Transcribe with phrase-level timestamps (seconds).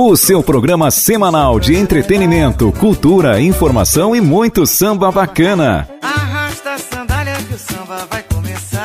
[0.00, 5.88] O seu programa semanal de entretenimento, cultura, informação e muito samba bacana.
[6.00, 8.76] Arrasta a sandália que o samba vai começar.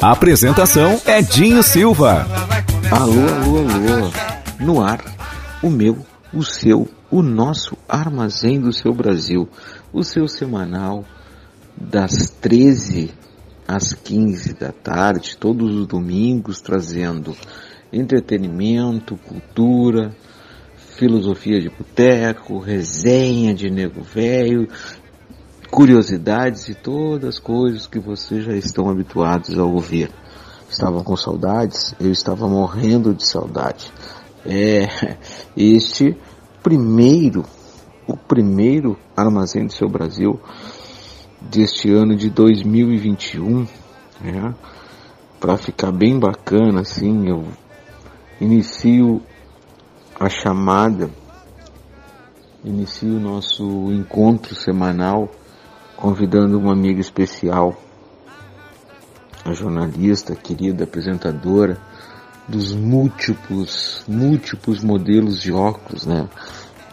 [0.00, 2.26] A apresentação é Dinho Silva.
[2.90, 4.10] Alô, alô, alô.
[4.58, 5.04] No ar,
[5.62, 9.46] o meu, o seu, o nosso Armazém do Seu Brasil.
[9.92, 11.04] O seu semanal
[11.76, 13.10] das 13
[13.68, 17.36] às 15 da tarde, todos os domingos, trazendo
[17.92, 20.14] entretenimento, cultura,
[20.76, 24.68] filosofia de boteco, resenha de nego velho,
[25.70, 30.10] curiosidades e todas as coisas que vocês já estão habituados a ouvir.
[30.68, 31.94] Estavam com saudades?
[31.98, 33.92] Eu estava morrendo de saudade.
[34.44, 35.16] É,
[35.56, 36.16] este
[36.62, 37.44] primeiro,
[38.06, 40.38] o primeiro armazém do seu Brasil
[41.40, 43.66] deste ano de 2021,
[44.20, 44.54] né?
[45.40, 47.44] Para ficar bem bacana assim, eu
[48.40, 49.22] inicio
[50.18, 51.10] a chamada,
[52.64, 55.30] inicio o nosso encontro semanal
[55.96, 57.76] convidando uma amiga especial,
[59.44, 61.78] a jornalista, querida apresentadora
[62.48, 66.28] dos múltiplos, múltiplos modelos de óculos, né?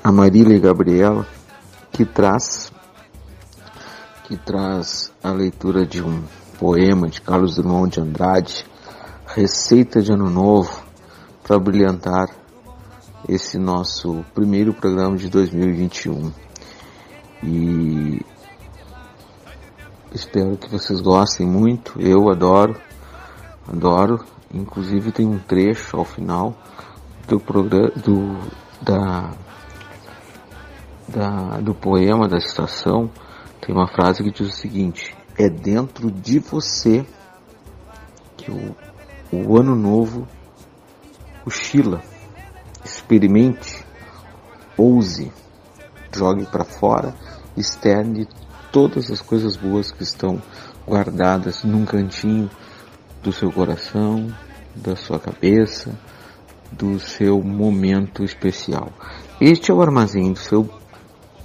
[0.03, 1.25] A Marília Gabriela,
[1.91, 2.71] que traz
[4.25, 6.21] que traz a leitura de um
[6.59, 8.65] poema de Carlos Drummond de Andrade,
[9.25, 10.86] Receita de Ano Novo,
[11.47, 12.29] para brilhantar
[13.27, 16.29] esse nosso primeiro programa de 2021.
[17.41, 18.21] E
[20.13, 21.99] espero que vocês gostem muito.
[22.01, 22.75] Eu adoro,
[23.65, 24.25] adoro.
[24.53, 26.53] Inclusive tem um trecho ao final
[27.27, 28.37] do programa do
[28.81, 29.31] da,
[31.07, 33.09] da do poema da estação.
[33.61, 37.05] Tem uma frase que diz o seguinte: é dentro de você
[38.35, 38.75] que o,
[39.31, 40.27] o ano novo
[41.47, 42.01] cochila,
[42.83, 43.81] experimente,
[44.75, 45.31] ouse,
[46.13, 47.15] jogue para fora,
[47.55, 48.27] externe
[48.69, 50.43] todas as coisas boas que estão
[50.85, 52.49] guardadas num cantinho
[53.23, 54.27] do seu coração,
[54.75, 55.97] da sua cabeça,
[56.69, 58.91] do seu momento especial.
[59.39, 60.69] Este é o armazém do seu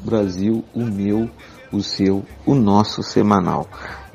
[0.01, 1.31] Brasil, o meu,
[1.71, 3.69] o seu, o nosso semanal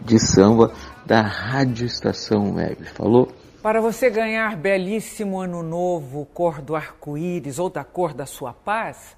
[0.04, 0.74] de samba
[1.06, 2.84] da Rádio Estação Web.
[2.90, 3.32] Falou?
[3.62, 9.18] Para você ganhar belíssimo ano novo, cor do arco-íris ou da cor da sua paz,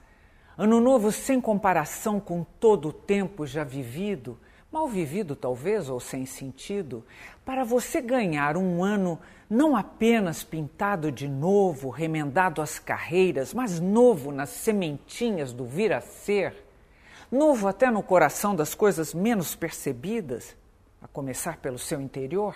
[0.58, 4.40] ano novo sem comparação com todo o tempo já vivido,
[4.72, 7.06] mal vivido talvez ou sem sentido,
[7.44, 9.20] para você ganhar um ano
[9.50, 16.00] não apenas pintado de novo, remendado às carreiras, mas novo nas sementinhas do vir a
[16.00, 16.56] ser,
[17.30, 20.56] novo até no coração das coisas menos percebidas,
[21.02, 22.56] a começar pelo seu interior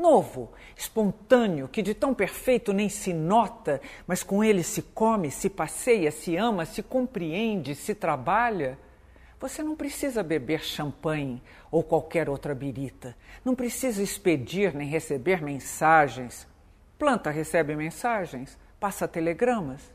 [0.00, 5.50] novo, espontâneo, que de tão perfeito nem se nota, mas com ele se come, se
[5.50, 8.78] passeia, se ama, se compreende, se trabalha.
[9.38, 13.16] Você não precisa beber champanhe ou qualquer outra birita.
[13.44, 16.46] Não precisa expedir nem receber mensagens.
[16.98, 19.90] Planta recebe mensagens, passa telegramas.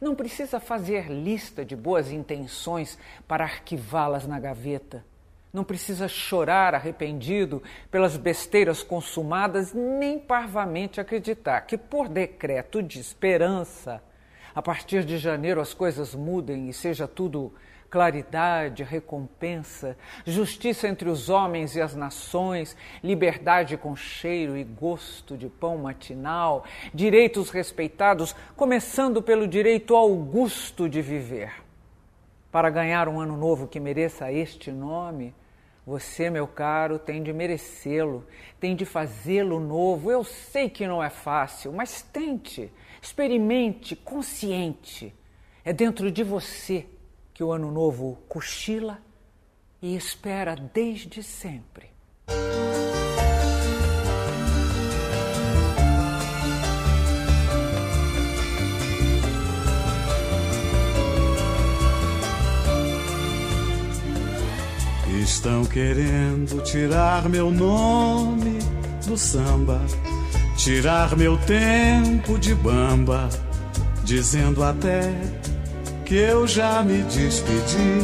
[0.00, 5.04] Não precisa fazer lista de boas intenções para arquivá-las na gaveta.
[5.52, 14.02] Não precisa chorar arrependido pelas besteiras consumadas, nem parvamente acreditar que, por decreto de esperança,
[14.54, 17.52] a partir de janeiro as coisas mudem e seja tudo
[17.90, 19.96] claridade, recompensa,
[20.26, 26.64] justiça entre os homens e as nações, liberdade com cheiro e gosto de pão matinal,
[26.92, 31.67] direitos respeitados, começando pelo direito augusto de viver.
[32.58, 35.32] Para ganhar um ano novo que mereça este nome,
[35.86, 38.26] você, meu caro, tem de merecê-lo,
[38.58, 40.10] tem de fazê-lo novo.
[40.10, 45.14] Eu sei que não é fácil, mas tente, experimente, consciente.
[45.64, 46.84] É dentro de você
[47.32, 48.98] que o ano novo cochila
[49.80, 51.90] e espera desde sempre.
[65.38, 68.58] Estão querendo tirar meu nome
[69.06, 69.80] do samba,
[70.56, 73.28] tirar meu tempo de bamba,
[74.02, 75.14] dizendo até
[76.04, 78.02] que eu já me despedi.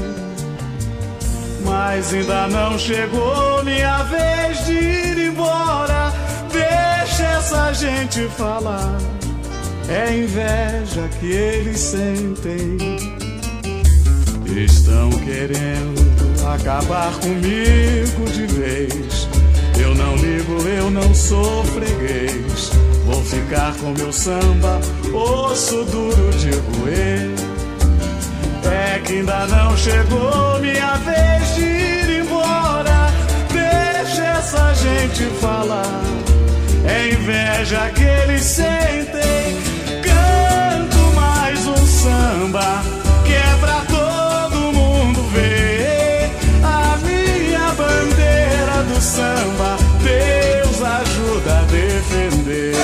[1.65, 6.13] Mas ainda não chegou minha vez de ir embora.
[6.53, 8.97] Deixa essa gente falar.
[9.89, 12.79] É inveja que eles sentem.
[14.57, 16.14] Estão querendo
[16.47, 19.29] acabar comigo de vez.
[19.79, 22.71] Eu não ligo, eu não sou freguês.
[23.05, 24.81] Vou ficar com meu samba,
[25.13, 27.35] osso duro de roer.
[28.65, 33.13] É que ainda não chegou minha vez de ir embora.
[33.53, 36.03] Deixa essa gente falar.
[36.87, 39.59] É inveja que eles sentem.
[40.03, 42.83] Canto mais um samba
[43.25, 43.57] que é
[49.05, 52.75] samba, Deus ajuda a defender.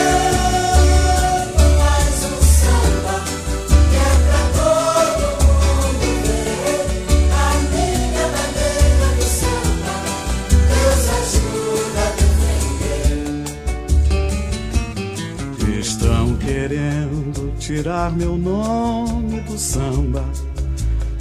[17.59, 20.25] tirar meu nome do samba,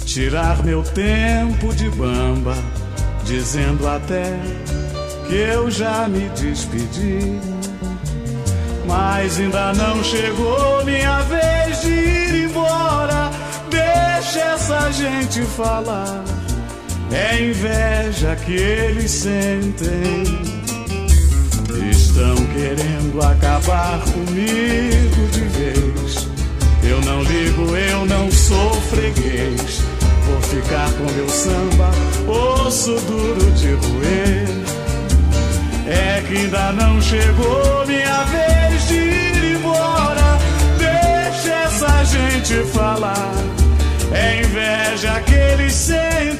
[0.04, 2.54] tirar meu tempo de bamba,
[3.24, 4.36] dizendo até
[5.30, 7.40] que eu já me despedi.
[8.84, 13.30] Mas ainda não chegou minha vez de ir embora.
[13.70, 16.24] Deixa essa gente falar.
[17.12, 20.24] É inveja que eles sentem.
[21.90, 26.28] Estão querendo acabar comigo de vez.
[26.82, 29.80] Eu não ligo, eu não sou freguês.
[30.26, 31.90] Vou ficar com meu samba,
[32.26, 34.79] osso duro de roer.
[35.86, 40.38] É que ainda não chegou minha vez de ir embora.
[40.78, 43.32] Deixa essa gente falar.
[44.12, 46.39] É inveja que eles sentem.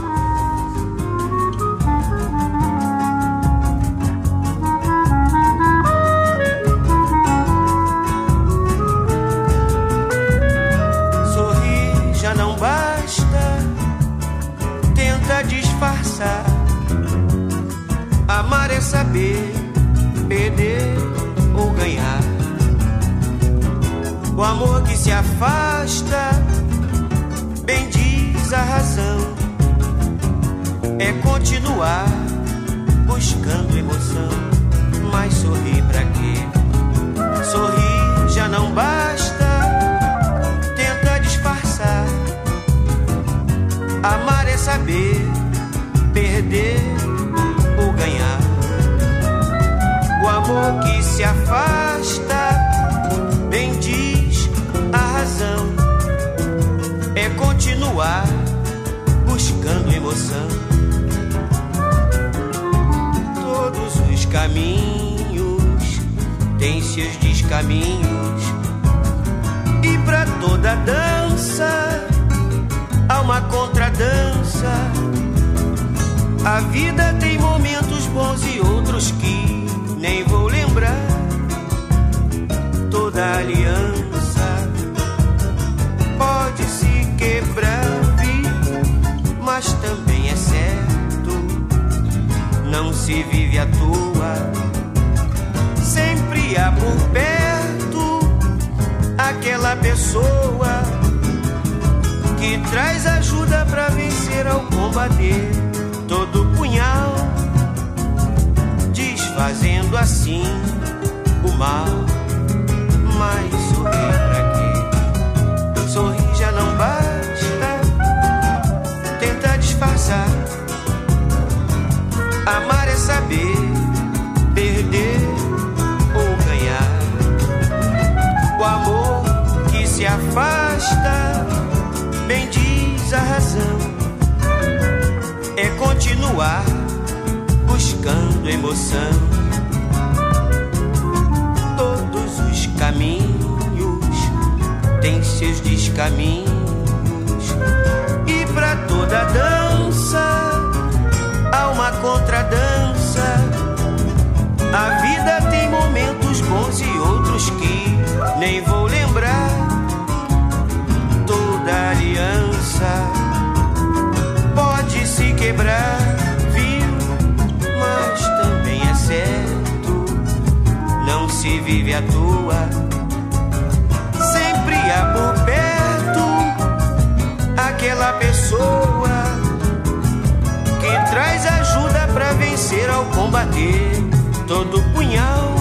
[184.51, 185.55] Todo punhal,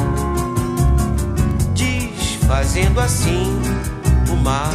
[1.73, 3.47] desfazendo assim
[4.29, 4.73] o mal.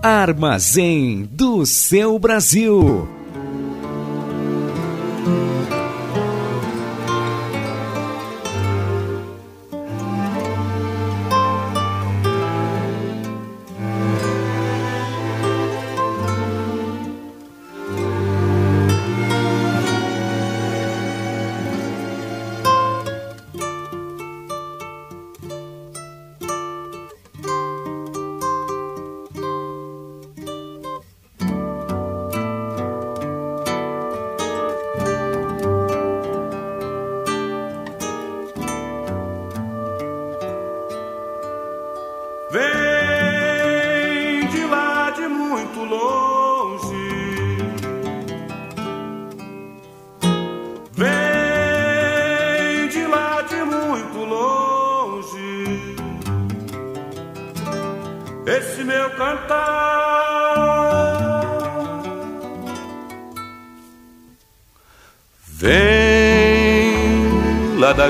[0.00, 3.08] Armazém do seu Brasil.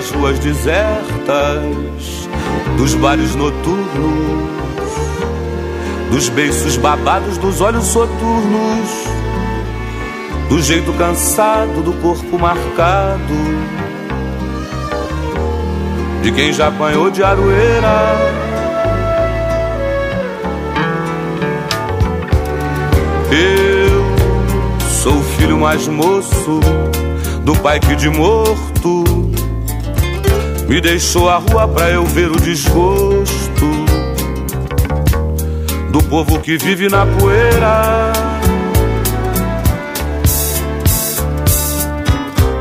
[0.02, 2.28] Das ruas desertas,
[2.76, 4.50] dos bares noturnos,
[6.10, 8.90] dos beiços babados dos olhos soturnos,
[10.48, 13.20] do jeito cansado do corpo marcado,
[16.22, 18.16] de quem já apanhou de aroeira.
[23.30, 26.60] Eu sou o filho mais moço
[27.44, 28.71] do pai que de morto
[30.72, 33.66] me deixou a rua pra eu ver o desgosto
[35.90, 38.10] do povo que vive na poeira.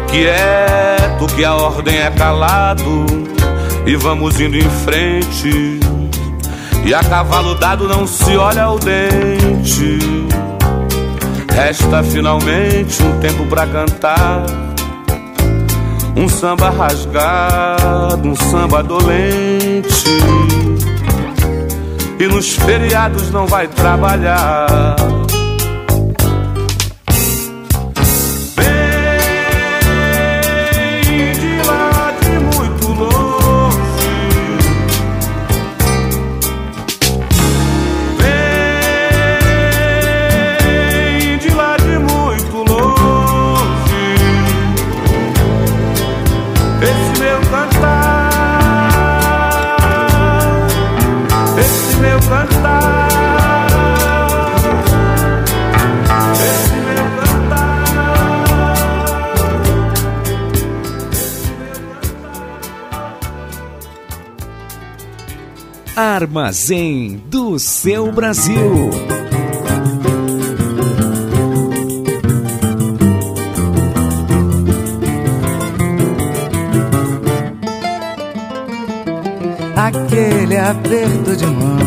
[0.09, 3.05] Quieto que a ordem é calado
[3.85, 5.79] e vamos indo em frente.
[6.85, 9.99] E a cavalo dado não se olha ao dente.
[11.49, 14.60] Resta finalmente um tempo pra cantar
[16.15, 20.05] um samba rasgado, um samba dolente.
[22.19, 24.95] E nos feriados não vai trabalhar.
[66.21, 68.91] Armazém do seu Brasil.
[79.75, 81.81] Aquele aperto de mão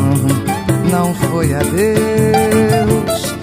[0.90, 3.34] não foi a Deus.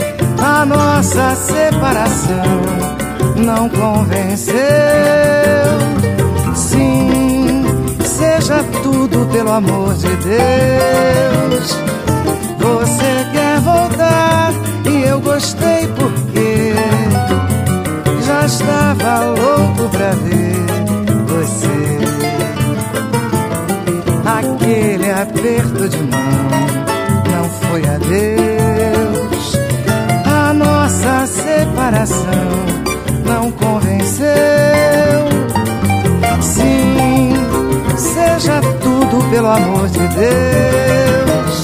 [0.44, 2.62] A nossa separação
[3.38, 4.56] não convenceu.
[6.54, 7.11] Sim,
[8.22, 11.78] seja tudo pelo amor de Deus.
[12.60, 14.54] Você quer voltar
[14.86, 16.74] e eu gostei porque
[18.24, 20.56] já estava louco pra ver
[21.26, 21.82] você.
[24.24, 26.50] Aquele aperto de mão
[27.32, 29.58] não foi adeus.
[30.26, 32.52] A nossa separação
[33.26, 35.11] não convenceu.
[38.42, 41.62] Seja tudo pelo amor de Deus.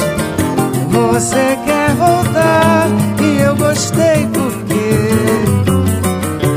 [0.91, 2.87] Você quer voltar
[3.19, 4.91] e eu gostei porque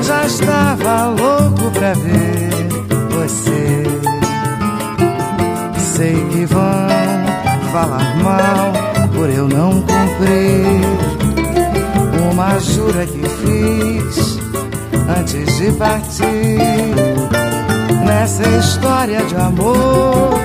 [0.03, 2.51] já estava louco pra ver
[3.11, 3.85] você.
[5.97, 6.89] Sei que vão
[7.73, 8.73] falar mal
[9.15, 10.81] por eu não cumprir
[12.31, 14.39] uma jura que fiz
[15.19, 17.10] antes de partir.
[18.21, 20.39] Nessa história de amor,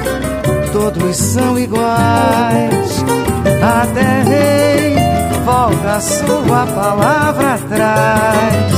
[0.72, 3.03] todos são iguais.
[3.62, 4.96] Até rei
[5.44, 8.72] volta sua palavra atrás.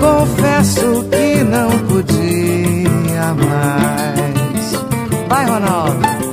[0.00, 4.72] Confesso que não podia mais.
[5.28, 6.29] Vai, Ronaldo.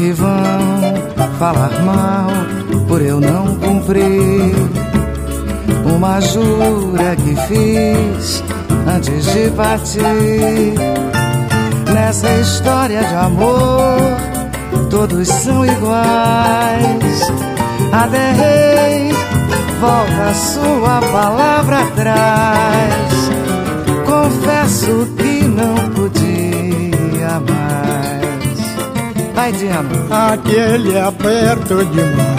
[0.00, 2.30] Que vão falar mal
[2.88, 4.54] por eu não cumprir
[5.84, 8.42] uma jura que fiz
[8.86, 10.72] antes de partir.
[11.92, 14.00] Nessa história de amor,
[14.88, 17.32] todos são iguais.
[17.92, 19.12] Até rei
[19.82, 23.30] volta sua palavra atrás.
[24.06, 25.90] Confesso que não
[29.40, 29.54] Vai.
[30.34, 32.36] Aquele aperto de mão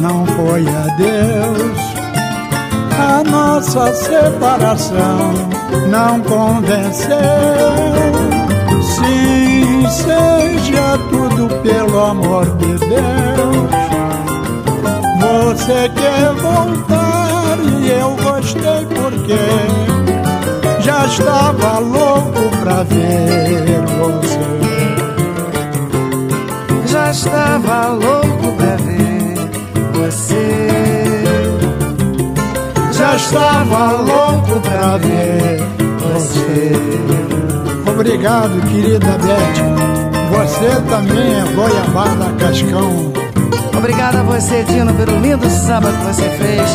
[0.00, 1.80] não foi adeus.
[2.98, 5.32] A nossa separação
[5.88, 7.16] não convenceu.
[8.82, 13.70] Sim, seja tudo pelo amor de Deus.
[15.22, 19.38] Você quer voltar e eu gostei porque
[20.82, 24.59] já estava louco pra ver você.
[27.10, 29.34] Já estava louco pra ver
[29.94, 30.58] você.
[32.92, 35.58] Já estava louco pra ver
[35.98, 36.70] você.
[37.90, 39.58] Obrigado, querida Beth.
[40.30, 43.12] Você também é goiabada cascão.
[43.76, 46.70] Obrigado a você, Dino, pelo lindo samba que você fez.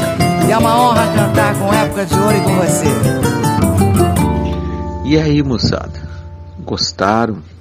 [0.49, 2.87] E é uma honra cantar com Época de Ouro e com você.
[5.05, 6.03] E aí, moçada?
[6.59, 7.54] Gostaram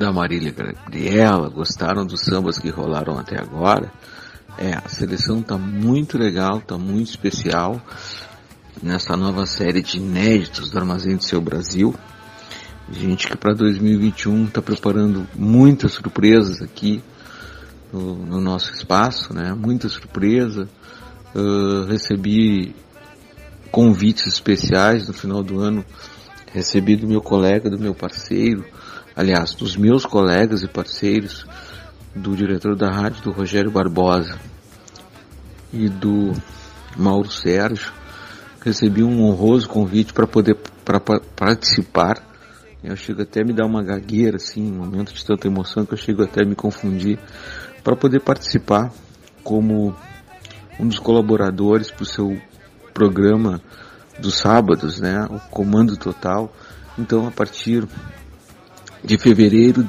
[0.00, 1.50] da Marília Gabriela?
[1.50, 3.92] Gostaram dos sambas que rolaram até agora?
[4.56, 7.78] É, a seleção tá muito legal, tá muito especial
[8.82, 11.94] nessa nova série de inéditos do Armazém do Seu Brasil.
[12.90, 17.02] Gente que para 2021 está preparando muitas surpresas aqui
[17.92, 19.52] no, no, nosso espaço, né?
[19.52, 20.66] Muita surpresa.
[21.34, 22.74] Uh, recebi
[23.70, 25.84] convites especiais no final do ano.
[26.52, 28.64] Recebi do meu colega, do meu parceiro,
[29.14, 31.46] aliás, dos meus colegas e parceiros,
[32.14, 34.38] do diretor da rádio, do Rogério Barbosa
[35.72, 36.32] e do
[36.96, 37.92] Mauro Sérgio.
[38.64, 42.22] Recebi um honroso convite para poder pra, pra, participar.
[42.82, 45.94] Eu chego até a me dar uma gagueira, assim, um momento de tanta emoção que
[45.94, 47.18] eu chego até a me confundir,
[47.84, 48.90] para poder participar
[49.44, 49.94] como
[50.78, 52.40] um dos colaboradores para o seu
[52.92, 53.60] programa
[54.18, 55.26] dos sábados, né?
[55.30, 56.52] O Comando Total.
[56.98, 57.86] Então, a partir
[59.04, 59.88] de fevereiro,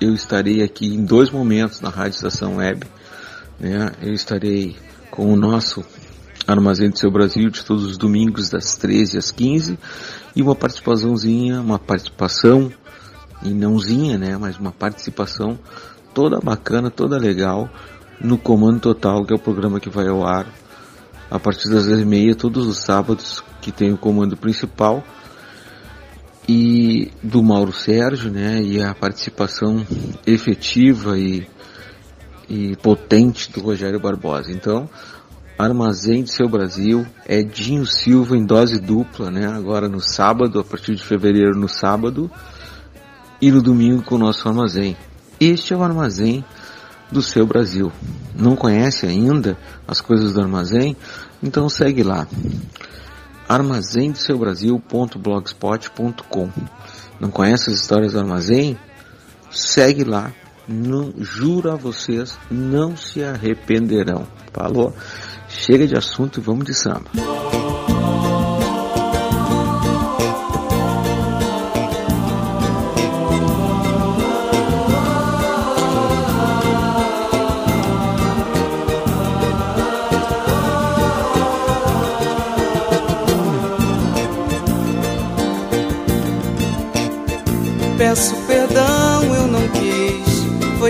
[0.00, 2.86] eu estarei aqui em dois momentos na Rádio Estação Web.
[3.58, 3.92] Né?
[4.00, 4.76] Eu estarei
[5.10, 5.84] com o nosso
[6.46, 9.78] Armazém do Seu Brasil de todos os domingos das 13 às 15
[10.34, 12.72] e uma participaçãozinha, uma participação
[13.42, 14.36] e nãozinha, né?
[14.36, 15.58] Mas uma participação
[16.12, 17.70] toda bacana, toda legal
[18.20, 20.46] no Comando Total, que é o programa que vai ao ar
[21.30, 25.04] a partir das 10h30 todos os sábados que tem o comando principal
[26.48, 29.86] e do Mauro Sérgio, né, e a participação
[30.26, 31.46] efetiva e,
[32.48, 34.50] e potente do Rogério Barbosa.
[34.50, 34.88] Então,
[35.58, 40.94] Armazém de Seu Brasil, Edinho Silva em dose dupla, né, agora no sábado, a partir
[40.94, 42.30] de fevereiro no sábado,
[43.40, 44.96] e no domingo com o nosso armazém.
[45.40, 46.44] Este é o armazém
[47.10, 47.92] do seu Brasil.
[48.34, 50.96] Não conhece ainda as coisas do armazém?
[51.42, 52.26] Então segue lá
[53.54, 56.48] armazémdoseubrasil.blogspot.com.
[57.20, 58.76] Não conhece as histórias do armazém?
[59.50, 60.32] Segue lá.
[60.66, 64.26] Não, juro a vocês, não se arrependerão.
[64.52, 64.92] Falou?
[65.48, 67.10] Chega de assunto e vamos de samba.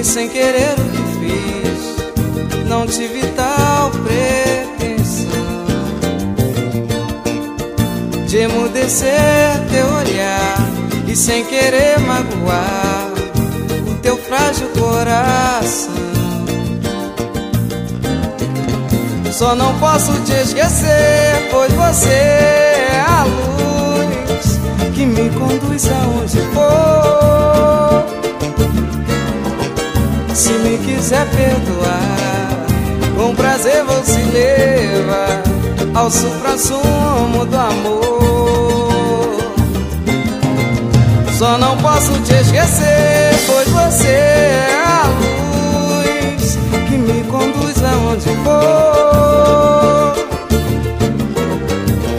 [0.02, 2.66] Foi sem querer o que fiz.
[2.68, 5.30] Não tive tal pretensão
[8.26, 10.58] de emudecer teu olhar
[11.06, 13.12] e sem querer magoar
[13.88, 15.92] o teu frágil coração.
[19.30, 24.58] Só não posso te esquecer, pois você é a luz
[24.96, 26.92] que me conduz aonde for.
[30.34, 32.66] Se me quiser perdoar,
[33.14, 35.42] com prazer vou se levar
[35.94, 38.02] ao supra-sumo do amor.
[41.38, 50.14] Só não posso te esquecer, pois você é a luz que me conduz aonde for.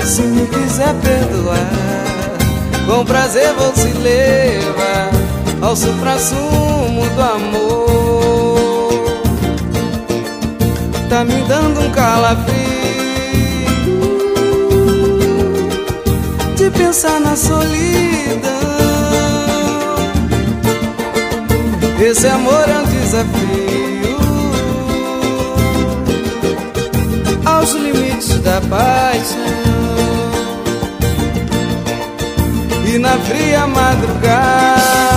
[0.05, 1.71] Se me quiser perdoar,
[2.85, 5.12] com prazer vou se levar
[5.63, 8.93] ao supra-sumo do amor.
[11.09, 12.53] Tá me dando um calafrio
[16.57, 17.71] de pensar na solidão.
[22.01, 24.17] Esse amor é um desafio
[27.45, 29.63] aos limites da paixão.
[32.85, 35.12] E na fria madrugada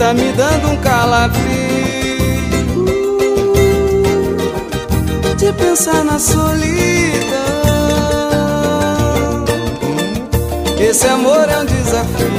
[0.00, 1.40] Tá me dando um calafrio
[5.36, 6.99] de pensar na solidão.
[11.00, 12.30] Esse amor é um desafio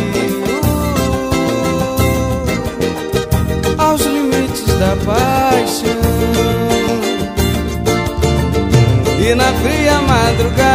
[3.76, 5.90] aos limites da paixão.
[9.20, 10.71] E na fria madrugada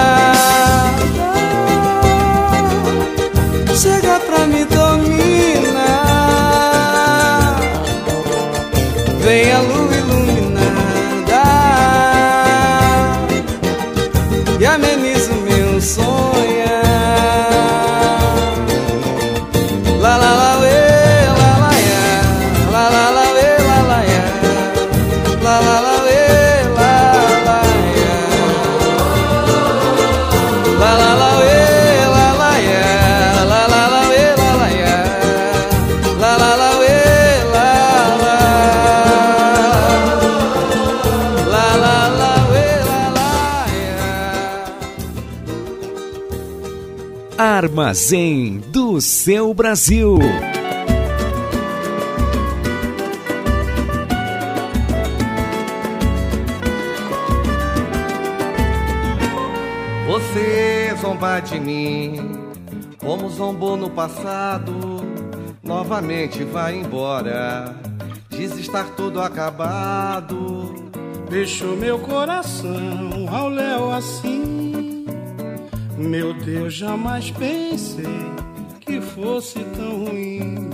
[47.87, 50.19] Armazém do seu Brasil.
[60.05, 62.17] Você zomba de mim,
[62.99, 64.75] como zombou no passado,
[65.63, 67.73] novamente vai embora.
[68.29, 70.75] Diz estar tudo acabado.
[71.31, 74.36] Deixou meu coração ao léu assim.
[76.07, 78.05] Meu Deus, jamais pensei
[78.81, 80.71] que fosse tão ruim.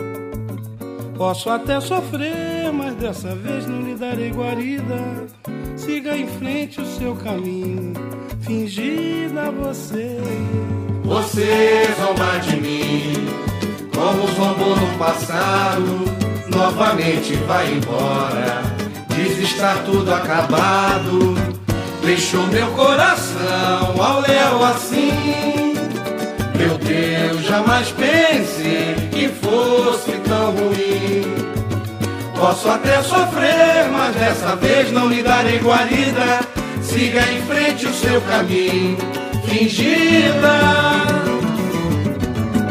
[1.16, 5.26] Posso até sofrer, mas dessa vez não lhe darei guarida.
[5.76, 7.94] siga em frente o seu caminho,
[8.42, 10.18] fingida você.
[11.04, 13.12] Você zomba de mim,
[13.94, 16.04] como zombou no passado,
[16.54, 18.62] novamente vai embora.
[19.08, 21.34] Diz estar tudo acabado,
[22.04, 25.01] deixou meu coração ao léu assim.
[27.52, 28.62] Jamais pense
[29.12, 31.22] que fosse tão ruim.
[32.34, 36.40] Posso até sofrer, mas dessa vez não lhe darei guarida.
[36.80, 38.96] Siga em frente o seu caminho,
[39.44, 40.60] fingida.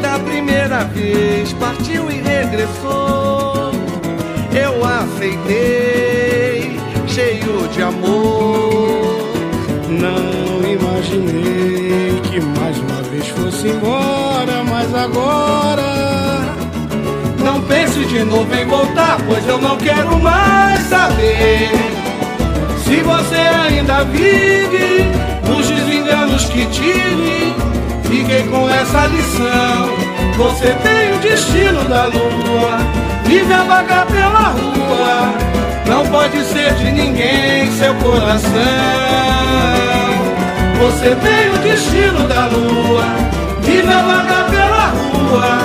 [0.02, 3.72] Da primeira vez partiu e regressou.
[4.52, 6.76] Eu aceitei,
[7.08, 9.30] cheio de amor.
[9.88, 15.82] Não imaginei que mais uma vez fosse embora, mas agora.
[17.44, 21.70] Não pense de novo em voltar, pois eu não quero mais saber.
[22.84, 25.06] Se você ainda vive,
[25.58, 27.54] os desenganos que tive,
[28.04, 29.90] fiquei com essa lição.
[30.38, 32.78] Você tem o destino da lua,
[33.26, 35.34] vive a vagar pela rua.
[35.88, 40.01] Não pode ser de ninguém seu coração.
[40.82, 43.04] Você tem o destino da lua,
[43.62, 45.60] vive a vagar pela rua.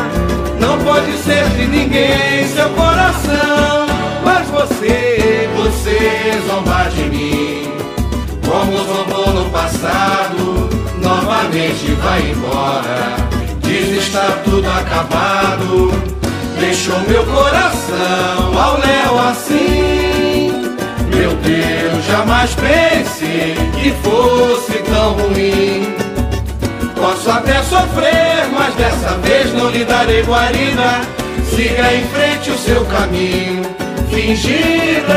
[0.60, 3.86] Não pode ser de ninguém seu coração.
[4.22, 7.72] Mas você, você zomba de mim.
[8.46, 10.68] Como zombou no passado,
[11.00, 13.16] novamente vai embora.
[13.62, 15.92] Diz estar tudo acabado.
[16.60, 20.52] Deixou meu coração ao léu assim.
[21.08, 21.75] Meu Deus,
[22.06, 23.26] jamais pense
[23.74, 25.94] que fosse tão ruim.
[26.94, 31.00] Posso até sofrer, mas dessa vez não lhe darei guarida.
[31.50, 33.62] Siga em frente o seu caminho,
[34.10, 35.14] fingida.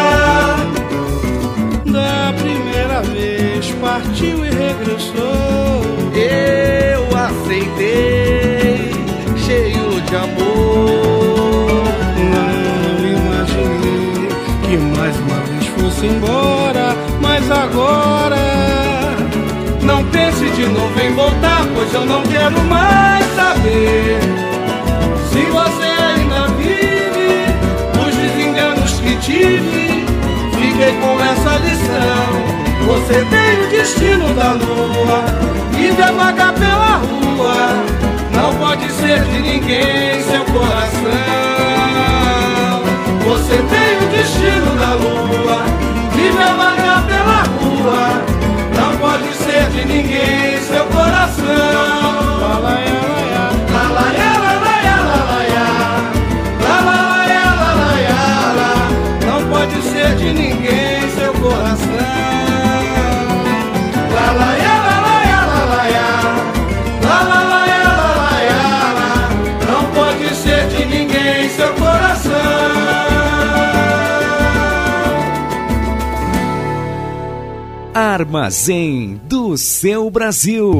[1.85, 5.81] Da primeira vez partiu e regressou.
[6.13, 8.91] Eu aceitei,
[9.45, 11.83] cheio de amor.
[12.33, 14.27] Não imaginei
[14.67, 16.78] que mais uma vez fosse embora,
[17.69, 19.15] agora.
[19.81, 24.19] Não pense de novo em voltar, pois eu não quero mais saber.
[25.31, 27.45] Se você ainda vive,
[27.99, 30.05] os desenganos que tive,
[30.53, 32.59] fiquei com essa lição.
[32.87, 35.23] Você tem o destino da lua,
[35.71, 37.55] vive a vagar pela rua.
[38.33, 40.89] Não pode ser de ninguém seu coração.
[43.25, 45.28] Você tem o destino da lua,
[47.89, 48.23] rua.
[48.75, 51.98] Não pode ser de ninguém seu coração.
[78.19, 80.73] Armazém do seu Brasil.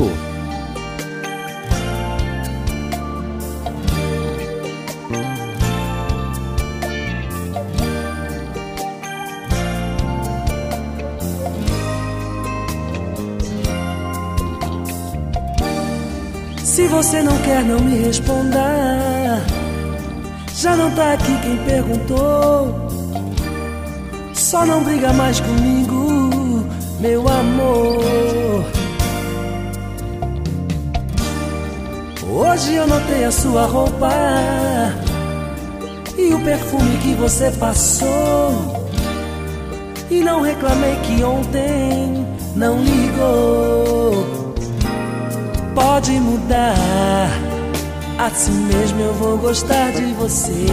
[16.62, 18.60] Se você não quer, não me responda.
[20.56, 22.75] Já não tá aqui quem perguntou.
[24.34, 25.88] Só não briga mais comigo,
[27.00, 28.66] meu amor.
[32.30, 34.12] Hoje eu notei a sua roupa
[36.18, 38.90] e o perfume que você passou.
[40.12, 44.54] E não reclamei que ontem não ligou.
[45.74, 47.30] Pode mudar,
[48.18, 50.66] assim mesmo eu vou gostar de você.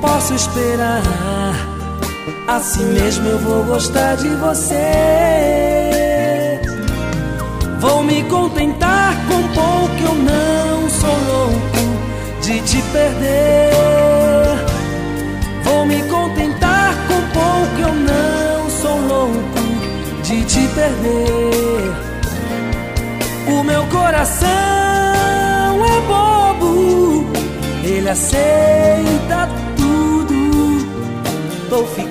[0.00, 1.02] Posso esperar,
[2.46, 4.76] assim mesmo eu vou gostar de você.
[7.80, 11.76] Vou me contentar com pouco, eu não sou louco
[12.42, 13.70] de te perder.
[15.64, 19.60] Vou me contentar com pouco, eu não sou louco
[20.22, 21.92] de te perder.
[23.48, 24.48] O meu coração
[25.84, 27.26] é bobo,
[27.84, 30.86] ele aceita tudo.
[31.68, 32.05] Tô ficando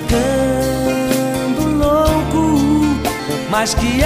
[1.77, 2.61] louco,
[3.49, 4.03] mas que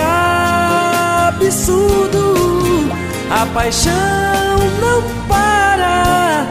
[1.29, 2.89] absurdo.
[3.31, 3.93] A paixão
[4.81, 6.47] não para,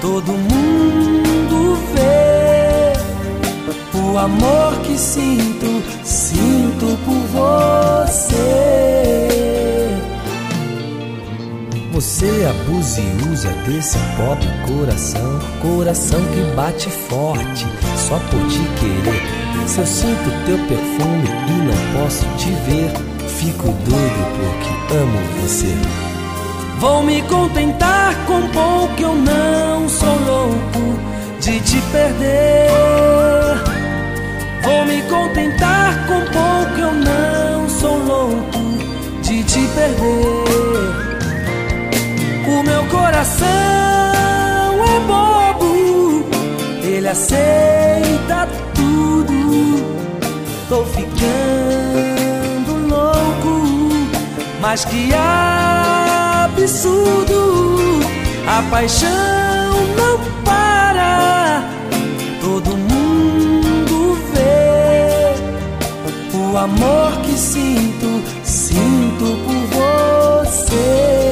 [0.00, 2.92] todo mundo vê.
[3.98, 9.35] O amor que sinto, sinto por você.
[11.96, 19.66] Você abusa e usa desse pobre coração, coração que bate forte só por te querer.
[19.66, 22.90] Se eu sinto teu perfume e não posso te ver,
[23.26, 25.74] fico doido porque amo você.
[26.80, 31.00] Vou me contentar com pouco, eu não sou louco
[31.40, 32.68] de te perder.
[34.62, 38.58] Vou me contentar com pouco, eu não sou louco
[39.22, 41.05] de te perder.
[42.48, 46.24] O meu coração é bobo,
[46.80, 49.84] ele aceita tudo.
[50.68, 51.26] Tô ficando
[52.88, 53.66] louco,
[54.60, 55.12] mas que
[56.46, 57.34] absurdo.
[58.46, 59.10] A paixão
[59.96, 61.64] não para,
[62.40, 65.34] todo mundo vê
[66.32, 69.66] o amor que sinto, sinto por
[70.44, 71.25] você.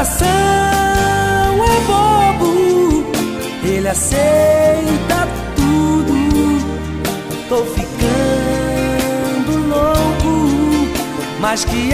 [0.00, 0.26] Coração
[1.62, 3.04] é bobo,
[3.62, 6.14] ele aceita tudo.
[7.50, 8.08] Tô ficando
[9.68, 10.88] louco,
[11.38, 11.92] mas que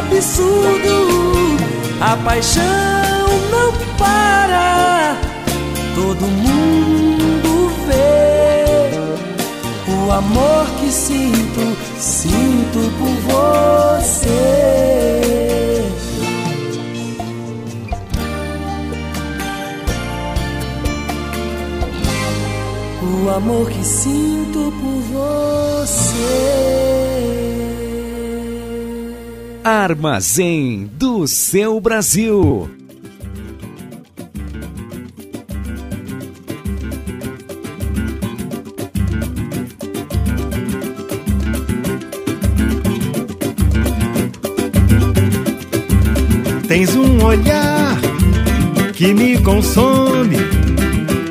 [0.00, 0.94] absurdo.
[2.00, 2.62] A paixão
[3.52, 5.16] não para,
[5.94, 8.64] todo mundo vê
[9.92, 15.23] o amor que sinto, sinto por você.
[23.24, 25.00] O amor que sinto por
[25.80, 26.14] você.
[29.64, 32.68] Armazém do seu Brasil.
[46.68, 47.96] Tens um olhar
[48.92, 50.36] que me consome.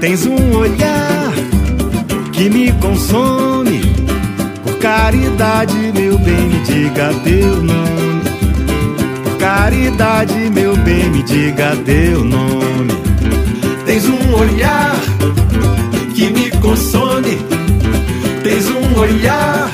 [0.02, 1.43] Tens um olhar
[2.44, 3.80] que me consome.
[4.64, 8.22] Por caridade, meu bem, me diga teu nome.
[9.24, 12.92] Por caridade, meu bem, me diga teu nome.
[13.86, 14.94] Tens um olhar
[16.14, 17.38] que me consome.
[18.44, 19.72] Tens um olhar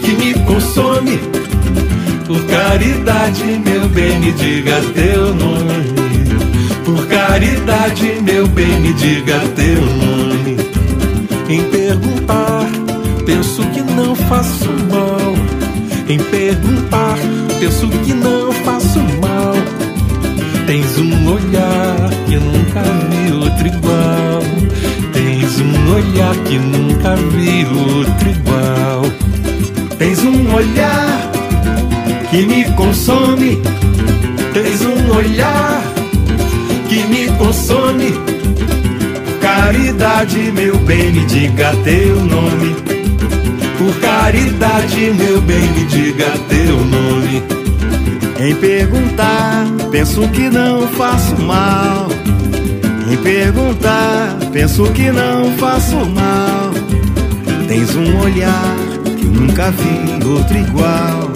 [0.00, 1.18] que me consome.
[2.28, 5.94] Por caridade, meu bem, me diga teu nome.
[6.84, 10.55] Por caridade, meu bem, me diga teu nome.
[11.48, 12.66] Em perguntar,
[13.24, 15.34] penso que não faço mal.
[16.08, 17.16] Em perguntar,
[17.60, 19.54] penso que não faço mal.
[20.66, 24.42] Tens um olhar que nunca vi outro igual.
[25.12, 29.02] Tens um olhar que nunca vi outro igual.
[29.98, 31.30] Tens um olhar
[32.28, 33.62] que me consome.
[34.52, 35.95] Tens um olhar
[39.56, 42.76] Caridade, meu bem, me diga teu nome.
[43.78, 47.42] Por caridade, meu bem, me diga teu nome.
[48.38, 52.06] Em perguntar, penso que não faço mal.
[53.10, 56.70] Em perguntar, penso que não faço mal.
[57.66, 58.76] Tens um olhar
[59.16, 61.30] que nunca vi outro igual.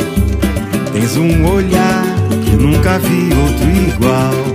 [0.92, 2.04] Tens um olhar
[2.44, 4.50] que nunca vi outro igual.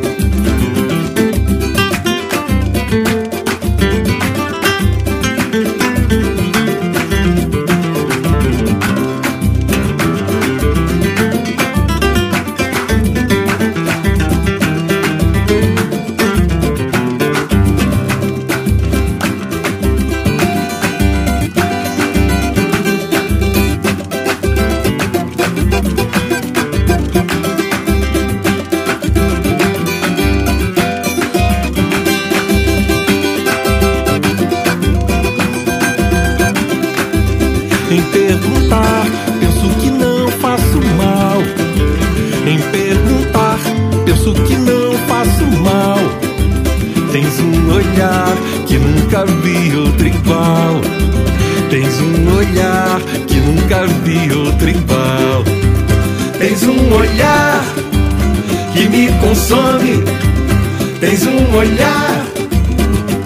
[61.55, 62.25] Olhar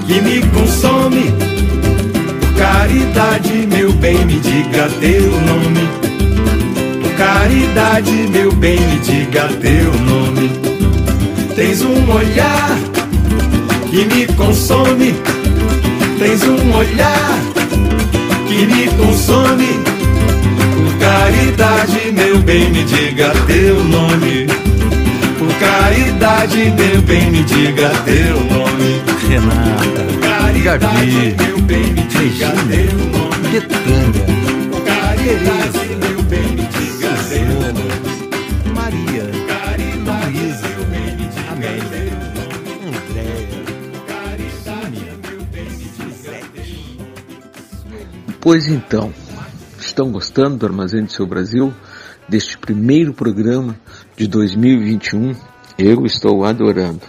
[0.06, 1.34] que me consome.
[2.58, 5.88] Caridade, meu bem, me diga teu nome.
[7.02, 10.52] Por caridade, meu bem, me diga teu nome.
[11.56, 12.78] Tens um olhar
[13.90, 15.16] que me consome.
[16.20, 17.40] Tens um olhar
[18.48, 19.80] que me consome.
[20.76, 24.69] Por caridade, meu bem, me diga teu nome.
[25.60, 29.02] Caridade, meu bem, me diga teu nome.
[29.28, 33.50] Renata, caridade, Gabi, meu bem, me diga teu nome.
[33.52, 34.26] Betânia,
[34.86, 38.74] caridade, meu bem, me diga teu nome.
[38.74, 42.98] Maria, Caridade, meu bem, me diga Amélia, teu nome.
[42.98, 43.60] Andréia,
[44.08, 46.64] Caridade, meu bem, me diga teu
[47.86, 48.38] nome.
[48.40, 49.14] Pois então,
[49.78, 51.74] estão gostando do Armazém do Seu Brasil?
[52.30, 53.76] Deste primeiro programa
[54.16, 55.49] de 2021?
[55.82, 57.00] Eu estou adorando.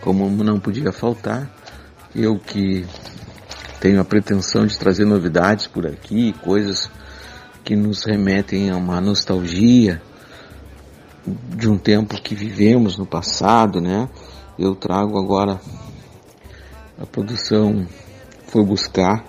[0.00, 1.50] Como não podia faltar,
[2.14, 2.86] eu que
[3.80, 6.88] tenho a pretensão de trazer novidades por aqui, coisas
[7.64, 10.00] que nos remetem a uma nostalgia
[11.26, 14.08] de um tempo que vivemos no passado, né?
[14.56, 15.60] Eu trago agora
[16.96, 17.84] a produção
[18.46, 19.24] foi buscar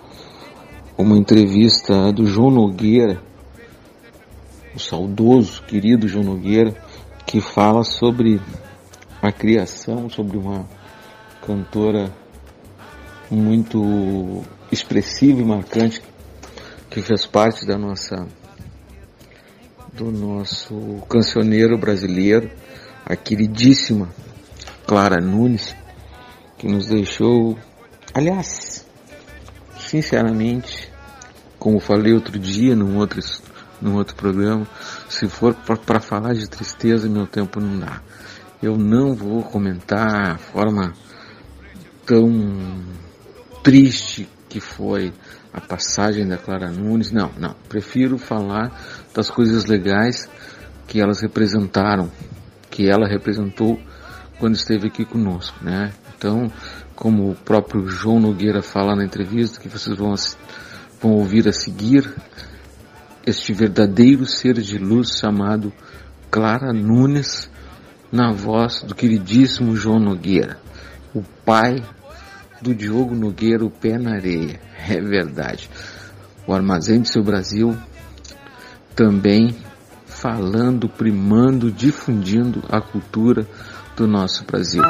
[0.95, 3.19] uma entrevista do João Nogueira,
[4.75, 6.75] o saudoso, querido João Nogueira,
[7.25, 8.39] que fala sobre
[9.26, 10.67] a criação, sobre uma
[11.45, 12.11] cantora
[13.30, 16.01] muito expressiva e marcante
[16.89, 18.28] que fez parte da nossa
[19.93, 22.51] do nosso cancioneiro brasileiro,
[23.05, 24.09] a queridíssima
[24.86, 25.73] Clara Nunes,
[26.57, 27.57] que nos deixou,
[28.13, 28.86] aliás,
[29.80, 30.91] sinceramente,
[31.57, 33.21] como falei outro dia num outro,
[33.82, 34.67] num outro programa,
[35.09, 38.01] se for para falar de tristeza, meu tempo não dá.
[38.66, 40.91] Eu não vou comentar a forma
[42.03, 42.84] tão
[43.61, 45.13] triste que foi
[45.53, 47.11] a passagem da Clara Nunes.
[47.11, 47.55] Não, não.
[47.70, 48.76] Prefiro falar
[49.13, 50.28] das coisas legais
[50.88, 52.11] que elas representaram,
[52.72, 53.80] que ela representou
[54.39, 55.93] quando esteve aqui conosco, né?
[56.18, 56.51] Então,
[56.95, 60.16] como o próprio João Nogueira fala na entrevista que vocês vão,
[60.99, 62.11] vão ouvir a seguir,
[63.28, 65.72] este verdadeiro ser de luz chamado
[66.32, 67.47] Clara Nunes,
[68.16, 70.57] na voz do queridíssimo João Nogueira,
[71.13, 71.84] o pai
[72.61, 74.61] do Diogo Nogueira, o pé na areia.
[74.88, 75.70] É verdade.
[76.47, 77.76] O Armazém do Seu Brasil
[78.95, 79.53] também
[80.05, 83.45] falando, primando, difundindo a cultura
[83.97, 84.84] do nosso Brasil.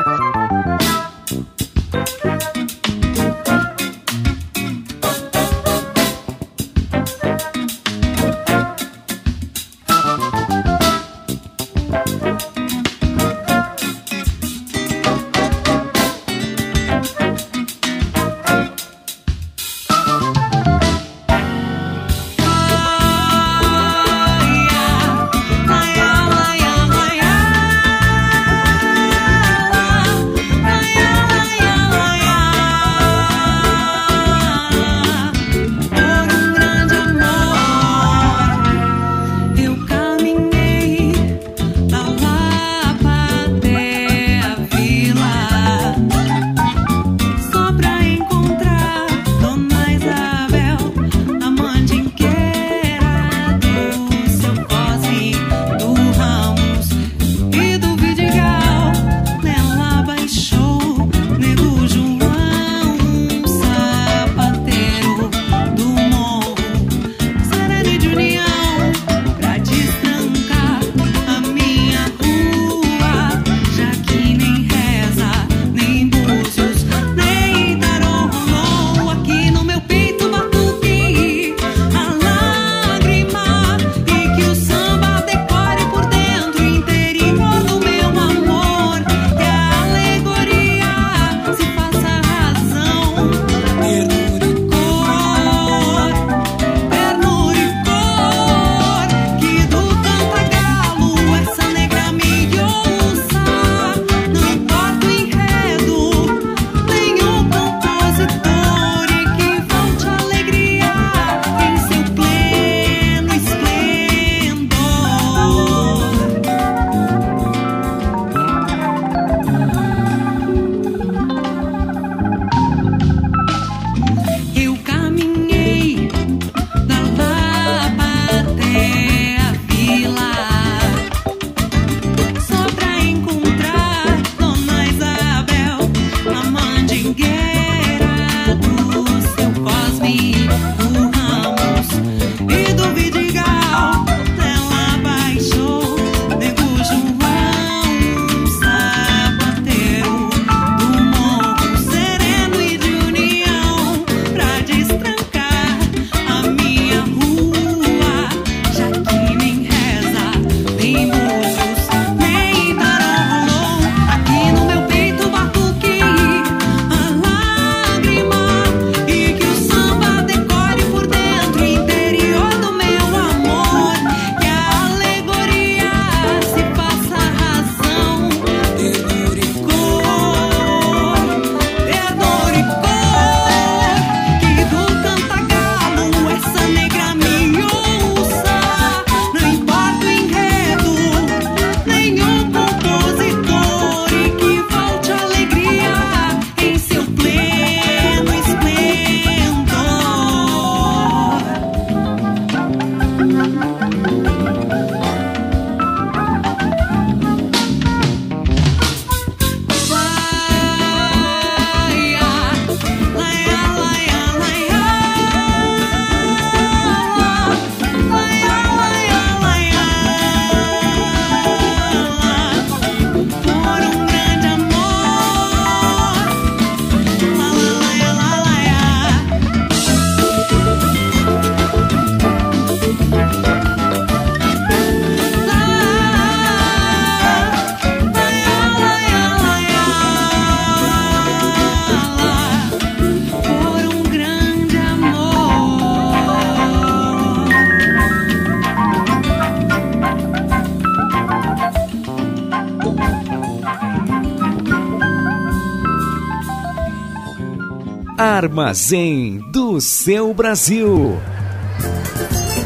[258.26, 261.22] Armazém do seu Brasil.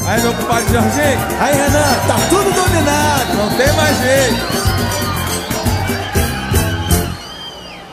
[0.07, 1.19] Aí, meu compadre Jorginho.
[1.39, 3.33] Aí, Renan, tá tudo dominado.
[3.37, 4.59] Não tem mais jeito.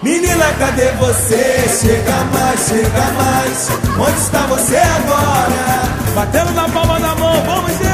[0.01, 1.65] Menina, cadê você?
[1.81, 3.69] Chega mais, chega mais.
[3.99, 5.83] Onde está você agora?
[6.15, 7.86] Batendo na palma da mão, vamos, gente!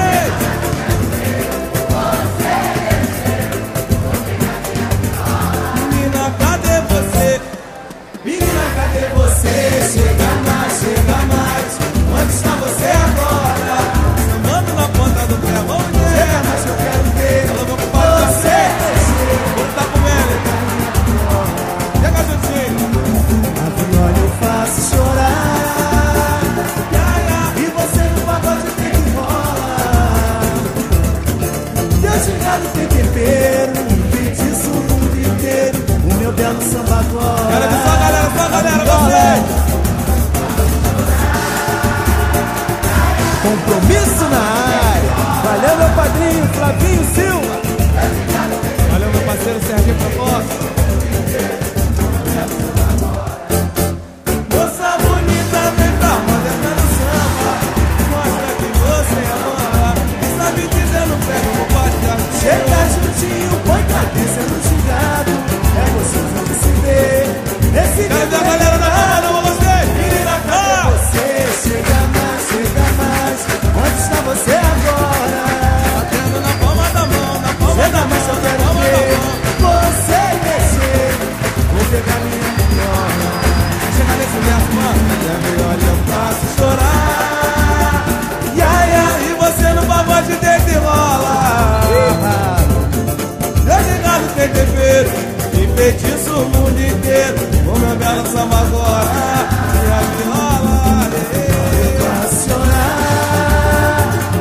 [37.52, 39.42] Quero só a galera, só a galera, vocês!
[43.42, 44.21] Compromisso
[81.92, 83.30] Pegar minha viola.
[83.94, 85.02] Chega nesse verso, mano.
[85.12, 88.00] E a viola eu faço chorar.
[88.56, 88.72] Ia,
[89.20, 91.36] E você no pagode deita e rola.
[93.66, 95.10] Meu chegado tem tempero.
[95.52, 95.66] E
[96.30, 97.40] o mundo inteiro.
[97.66, 99.50] O meu belo samba agora.
[99.74, 99.86] E
[100.16, 101.10] viola.
[102.24, 103.02] acionar.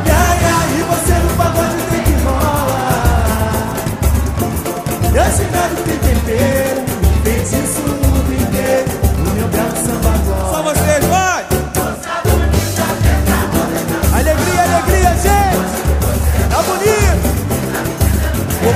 [0.05, 3.75] Ia, ia, e você no pagode que rolar.
[5.11, 6.60] Meu chegado tem.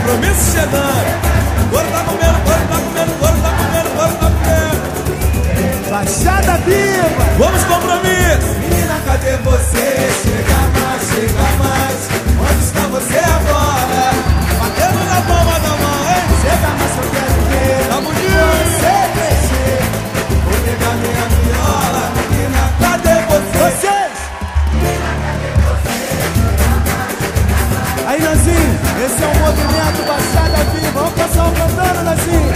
[0.06, 1.10] Compromisso chegando.
[1.66, 5.90] Agora tá comendo, agora tá comendo, agora tá comendo, agora tá comendo.
[5.90, 7.26] Baixada viva!
[7.40, 8.54] Vamos, compromisso!
[8.60, 10.12] Menina, cadê você?
[10.22, 11.98] Chega mais, chega mais.
[12.40, 14.14] Onde está você agora?
[14.60, 16.22] Batendo na palma da mão, hein?
[16.40, 17.82] Chega mais eu quero ver.
[17.90, 18.86] Tá bonito!
[18.86, 18.95] Você
[28.16, 30.92] Aí, Nanzinho, esse é o movimento Baixada Viva.
[30.94, 32.54] Vamos pessoal cantando, Nanzinho.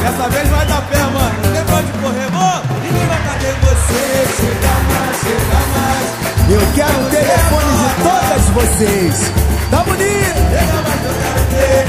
[0.00, 1.34] Dessa vez vai dar pé, mano.
[1.44, 2.64] Não tem pra onde correr, vamos!
[2.80, 4.24] Menina, cadê você?
[4.40, 6.08] Chega mais, chega mais.
[6.48, 9.30] Eu quero o telefone de todas vocês.
[9.70, 10.40] Tá bonito?
[10.48, 11.84] Chega mais eu quero ver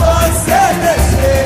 [0.00, 1.44] você mexer.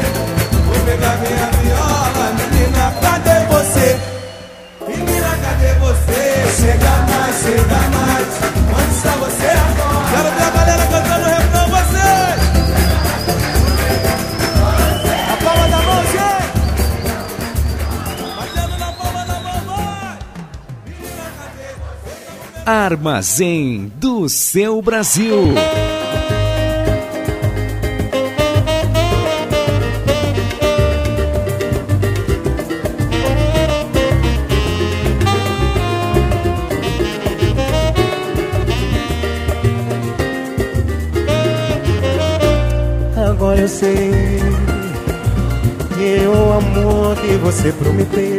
[0.67, 4.18] Vou pegar minha viola, menina, cadê você?
[6.59, 6.67] Você?
[6.67, 8.29] Chega mais, chega mais.
[8.75, 10.09] Onde está você agora?
[10.11, 12.39] Quero ver a galera cantando o refrão, vocês!
[15.31, 16.49] A palma da mão, gente.
[18.37, 20.19] Batendo na palma da mão, vai!
[22.67, 25.55] Armazém do seu Brasil.
[47.69, 48.39] Você prometeu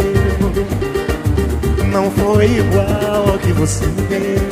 [1.91, 4.49] não foi igual ao que você me deu.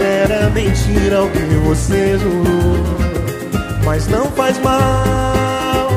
[0.00, 2.84] Era mentira o que você jurou,
[3.84, 5.90] mas não faz mal.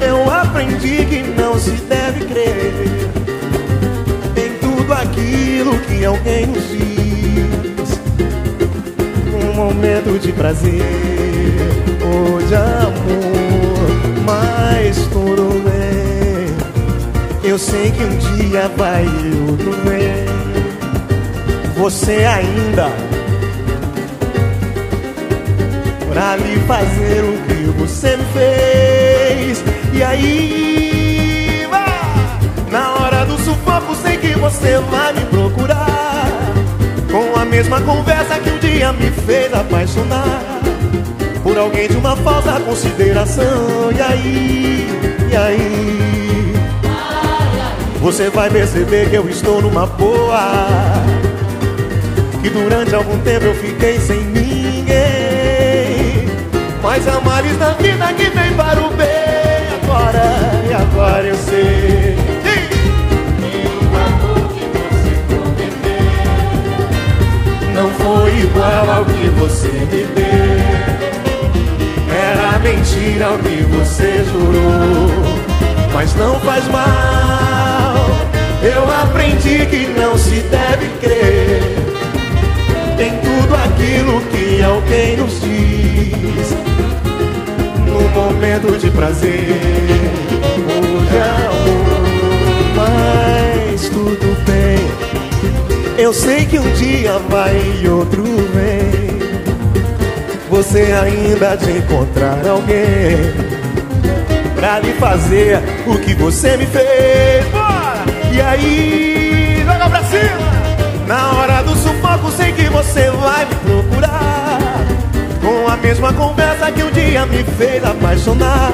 [0.00, 2.72] Eu aprendi que não se deve crer
[4.36, 8.00] em tudo aquilo que alguém nos diz.
[9.32, 10.82] Um momento de prazer
[12.02, 16.03] ou de amor, mas tudo bem.
[17.54, 20.24] Eu sei que um dia vai tudo bem.
[21.76, 22.90] Você ainda
[26.12, 29.64] pra lhe fazer o que você me fez.
[29.92, 31.86] E aí, vá!
[32.72, 36.26] na hora do sufoco, sei que você vai me procurar.
[37.08, 40.42] Com a mesma conversa que um dia me fez apaixonar.
[41.44, 43.92] por alguém de uma falsa consideração.
[43.96, 44.88] E aí,
[45.30, 46.13] e aí?
[48.04, 50.52] Você vai perceber que eu estou numa boa.
[52.42, 54.92] Que durante algum tempo eu fiquei sem ninguém.
[56.82, 59.08] Mas há males na vida que vem para o bem.
[59.82, 60.22] Agora,
[60.68, 62.14] e agora eu sei.
[67.74, 70.60] Não foi igual ao que você me deu.
[72.14, 75.08] Era mentira o que você jurou.
[75.94, 77.53] Mas não faz mal.
[78.64, 81.60] Eu aprendi que não se deve crer
[82.98, 86.54] em tudo aquilo que alguém nos diz.
[87.86, 89.60] No momento de prazer,
[90.56, 91.84] hoje amor,
[92.74, 94.78] mas tudo bem.
[95.98, 99.04] Eu sei que um dia vai e outro vem.
[100.48, 103.16] Você ainda de encontrar alguém
[104.56, 107.33] pra lhe fazer o que você me fez.
[108.34, 111.06] E aí, joga pra cima!
[111.06, 114.58] Na hora do sufoco, sei que você vai me procurar.
[115.40, 118.72] Com a mesma conversa que um dia me fez apaixonar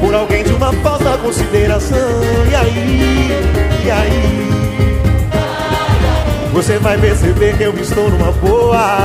[0.00, 1.98] por alguém de uma falsa consideração.
[2.48, 3.30] E aí,
[3.84, 4.52] e aí?
[6.52, 8.96] Você vai perceber que eu estou numa boa.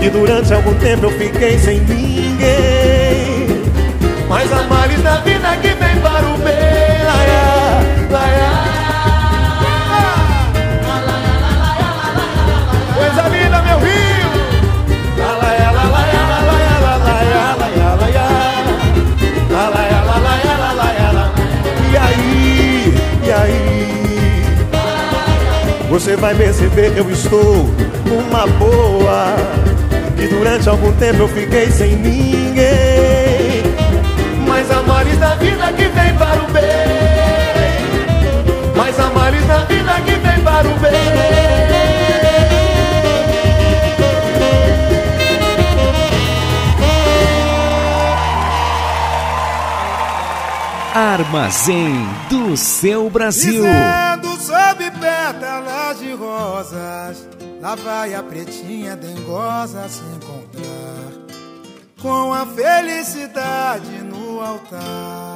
[0.00, 3.48] Que durante algum tempo eu fiquei sem ninguém.
[4.28, 6.63] Mas a males da vida que vem para o bem.
[12.94, 14.14] Coisa linda, meu rio.
[21.90, 22.94] E aí,
[23.24, 23.84] e aí?
[25.90, 27.70] Você vai perceber que eu estou
[28.06, 29.36] numa boa.
[30.16, 33.62] Que durante algum tempo eu fiquei sem ninguém.
[34.46, 36.73] Mas a males da vida que vem para o bem.
[40.68, 41.64] Vem para o bem.
[50.94, 53.64] Armazém do seu Brasil.
[53.64, 57.28] Dizendo sob pétalas de rosas,
[57.60, 60.94] lá vai a pretinha dengosa se encontrar
[62.00, 65.33] com a felicidade no altar.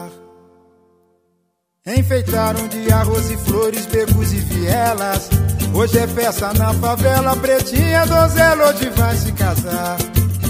[1.87, 5.31] Enfeitaram de arroz e flores, becos e vielas.
[5.73, 9.97] Hoje é festa na favela, pretinha donzela hoje vai se casar.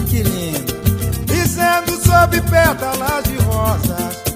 [0.09, 0.79] Que linda!
[1.27, 4.29] Dizendo sob pétalas de rosas,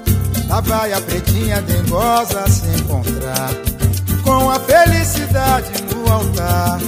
[0.53, 3.49] Lá vai a pretinha dengosa se encontrar
[4.23, 6.79] Com a felicidade no altar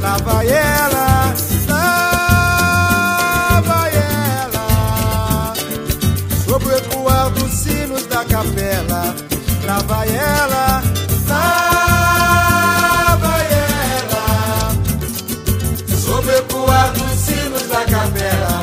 [0.00, 1.34] Lá vai ela,
[1.68, 5.54] lá vai ela
[6.44, 9.14] Sobre o ecoar dos sinos da capela
[9.66, 10.82] Lá vai ela,
[11.28, 14.70] lá vai ela
[15.96, 16.42] Sobre o
[16.92, 18.54] dos sinos da capela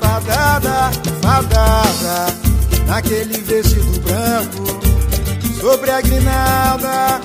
[0.00, 0.90] Fadada,
[1.22, 2.50] fadada
[2.90, 4.64] naquele vestido branco,
[5.60, 7.20] sobre a grinalda,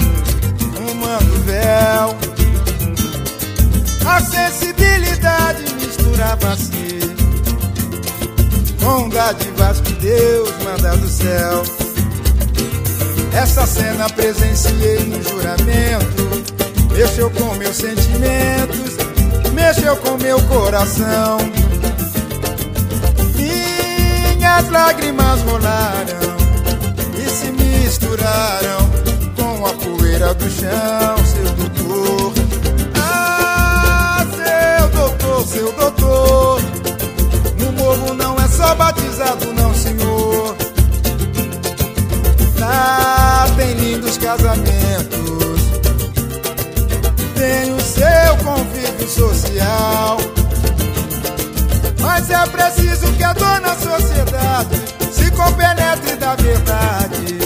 [0.80, 2.16] um mando véu.
[4.06, 7.00] A sensibilidade misturava-se
[8.80, 11.85] com dádivas que Deus manda do céu.
[13.36, 16.44] Essa cena presenciei no juramento,
[16.92, 18.96] mexeu com meus sentimentos,
[19.54, 21.38] mexeu com meu coração
[24.46, 26.38] minhas lágrimas rolaram
[27.18, 28.90] e se misturaram
[29.36, 32.34] com a poeira do chão, seu doutor.
[32.96, 36.62] Ah, seu doutor, seu doutor.
[37.60, 40.65] No morro não é só batizado, não, senhor.
[43.56, 45.62] Tem lindos casamentos,
[47.36, 50.18] tem o seu convívio social.
[52.00, 54.76] Mas é preciso que a dona sociedade
[55.12, 57.40] se compenetre da verdade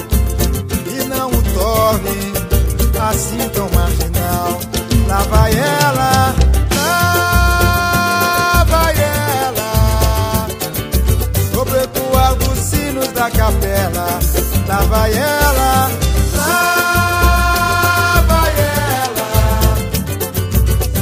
[0.87, 2.33] e não o torne
[3.09, 4.59] assim tão marginal.
[5.07, 6.35] Lá vai ela,
[6.75, 10.47] lá vai ela,
[12.35, 14.38] dos sinos da capela.
[14.69, 15.89] Lá vai ela,
[16.35, 19.75] lá vai ela,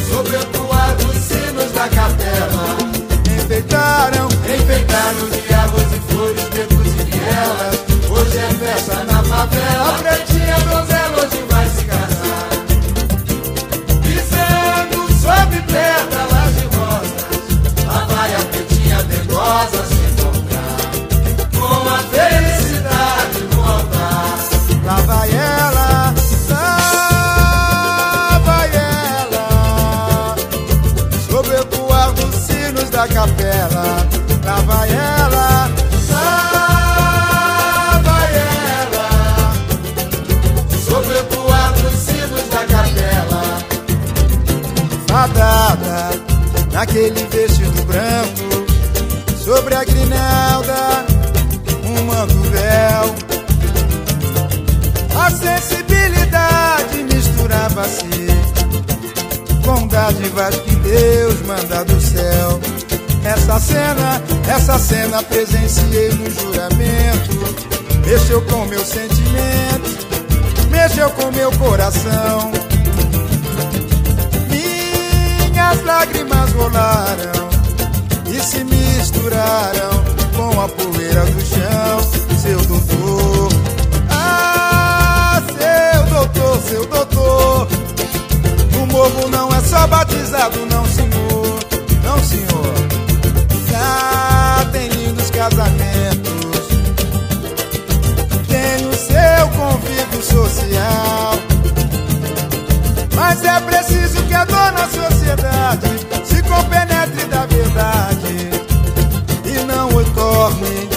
[0.09, 2.77] sobre o ecoar dos sinos da capela.
[3.37, 7.75] Enfeitaram, enfeitaram de arroz e flores, becos e vielas.
[8.09, 10.96] Hoje é festa na favela, pretinha donzela
[46.87, 51.05] naquele vestido branco, sobre a grinalda,
[51.83, 53.15] um manto véu.
[55.19, 58.07] A sensibilidade misturava-se
[59.65, 62.59] com dádivas que Deus manda do céu.
[63.23, 67.67] Essa cena, essa cena presenciei no juramento.
[68.05, 70.07] Mexeu com meu sentimento,
[70.71, 72.66] mexeu com meu coração.
[75.67, 77.49] Minhas lágrimas rolaram
[78.25, 80.01] e se misturaram
[80.33, 82.37] com a poeira do chão.
[82.41, 83.49] Seu doutor,
[84.09, 87.67] ah, seu doutor, seu doutor.
[88.81, 91.59] O morro não é só batizado, não, senhor,
[92.01, 92.73] não, senhor.
[93.69, 96.47] Já tem lindos casamentos
[98.47, 101.33] tem o seu convívio social.
[103.13, 104.87] Mas é preciso que a dona
[105.27, 105.87] sociedade
[106.23, 108.49] se compenetre da verdade
[109.45, 110.87] e não o torne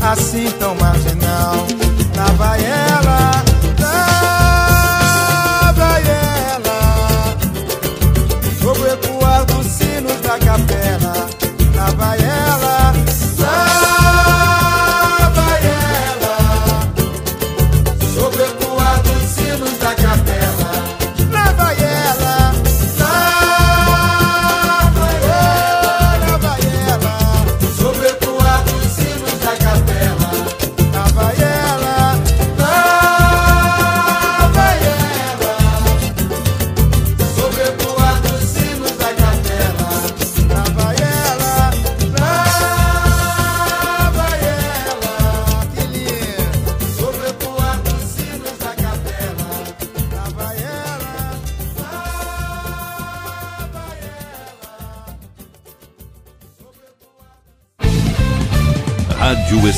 [0.00, 1.66] assim tão marginal.
[2.16, 3.44] Lá vai ela,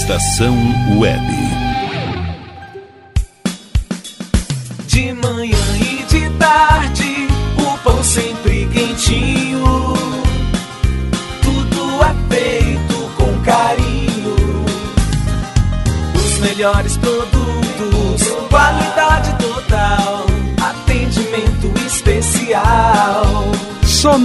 [0.09, 0.57] Estação
[0.99, 1.38] Web.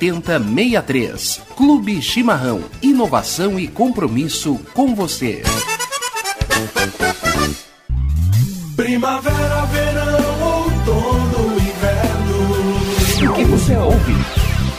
[0.00, 1.42] 7063.
[1.54, 2.64] Clube Chimarrão.
[2.80, 5.42] Inovação e compromisso com você.
[8.74, 13.30] Primavera, verão, outono, inverno.
[13.30, 14.14] O que você ouve?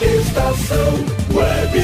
[0.01, 1.05] Estação
[1.36, 1.80] Web.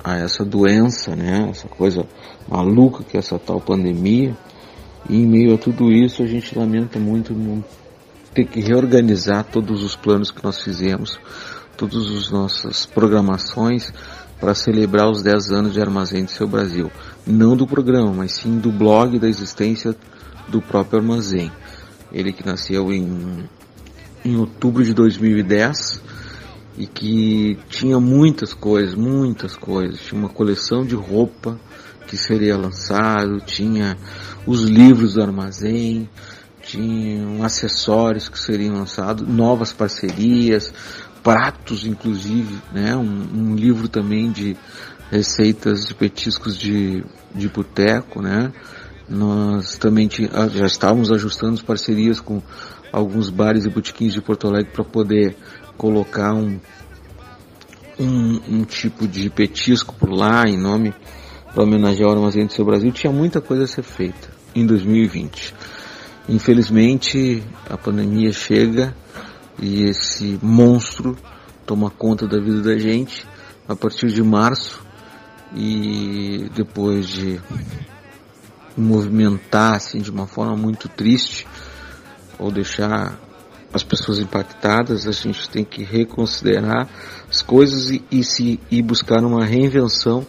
[0.04, 1.48] a essa doença, né?
[1.50, 2.06] Essa coisa
[2.48, 4.38] maluca que é essa tal pandemia.
[5.10, 7.64] E em meio a tudo isso a gente lamenta muito não
[8.34, 11.20] ter que reorganizar todos os planos que nós fizemos,
[11.78, 13.92] todas as nossas programações
[14.40, 16.92] para celebrar os 10 anos de Armazém do Seu Brasil.
[17.28, 19.96] Não do programa, mas sim do blog da existência
[20.48, 21.52] do próprio Armazém.
[22.12, 23.48] Ele que nasceu em,
[24.24, 26.02] em outubro de 2010
[26.78, 30.00] e que tinha muitas coisas, muitas coisas.
[30.00, 31.60] Tinha uma coleção de roupa
[32.08, 33.98] que seria lançado, tinha
[34.48, 36.10] os livros do Armazém,
[36.70, 40.72] tinham acessórios que seriam lançados, novas parcerias,
[41.24, 42.96] pratos inclusive, né?
[42.96, 44.56] Um, um livro também de
[45.10, 47.04] receitas de petiscos de,
[47.34, 48.54] de boteco, né?
[49.08, 52.40] Nós também ah, já estávamos ajustando as parcerias com
[52.94, 55.36] alguns bares e botiquins de Porto Alegre para poder
[55.76, 56.60] colocar um,
[58.00, 60.94] um, um, tipo de petisco por lá em nome
[61.52, 62.92] para homenagear o Armazém do Seu Brasil.
[62.92, 65.56] Tinha muita coisa a ser feita em 2020.
[66.30, 68.96] Infelizmente, a pandemia chega
[69.60, 71.18] e esse monstro
[71.66, 73.26] toma conta da vida da gente
[73.68, 74.80] a partir de março
[75.56, 77.42] e depois de
[78.78, 81.48] movimentar assim de uma forma muito triste
[82.38, 83.20] ou deixar
[83.74, 86.88] as pessoas impactadas, a gente tem que reconsiderar
[87.28, 90.28] as coisas e, e se e buscar uma reinvenção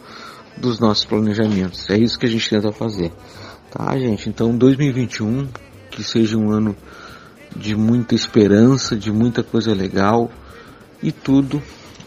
[0.57, 1.91] dos nossos planejamentos.
[1.91, 3.13] É isso que a gente tenta fazer.
[3.71, 4.31] Tá, gente?
[4.31, 5.47] Então, 2021
[5.91, 6.77] que seja um ano
[7.55, 10.31] de muita esperança, de muita coisa legal
[11.03, 11.61] e tudo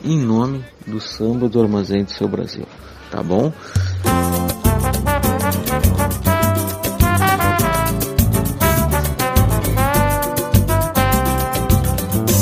[0.03, 2.65] em nome do samba do Armazém do Seu Brasil.
[3.11, 3.53] Tá bom?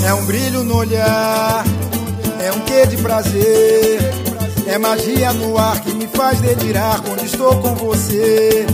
[0.06, 1.64] É um brilho no olhar,
[2.42, 4.00] é um quê de prazer,
[4.68, 8.66] é magia no ar que me faz delirar quando estou com você.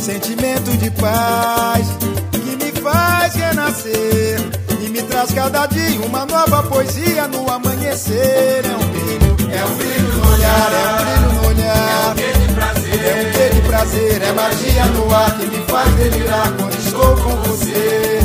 [0.00, 1.86] Sentimento de paz
[2.32, 4.40] que me faz renascer
[4.80, 8.64] e me traz cada dia uma nova poesia no amanhecer.
[8.64, 12.06] É um brilho, é um brilho no olhar, é um brilho no olhar.
[12.06, 15.46] É um quê de prazer, é um quê de prazer, é magia no ar que
[15.46, 18.20] me faz delirar quando estou com você.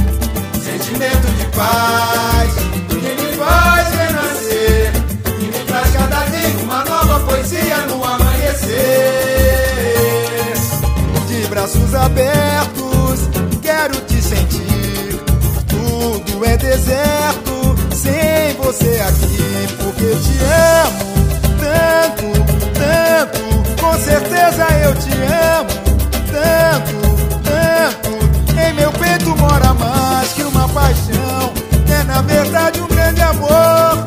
[0.63, 2.53] Sentimento de paz
[2.87, 4.93] que me faz renascer
[5.39, 9.44] e me traz cada dia uma nova poesia no amanhecer
[11.65, 13.21] braços abertos,
[13.63, 15.19] quero te sentir.
[15.67, 20.37] Tudo é deserto sem você aqui, porque te
[20.83, 21.15] amo
[21.59, 22.27] tanto,
[22.75, 23.81] tanto.
[23.81, 25.69] Com certeza eu te amo
[26.31, 26.97] tanto,
[27.43, 28.59] tanto.
[28.61, 31.51] Em meu peito mora mais que uma paixão.
[31.99, 34.05] É na verdade um grande amor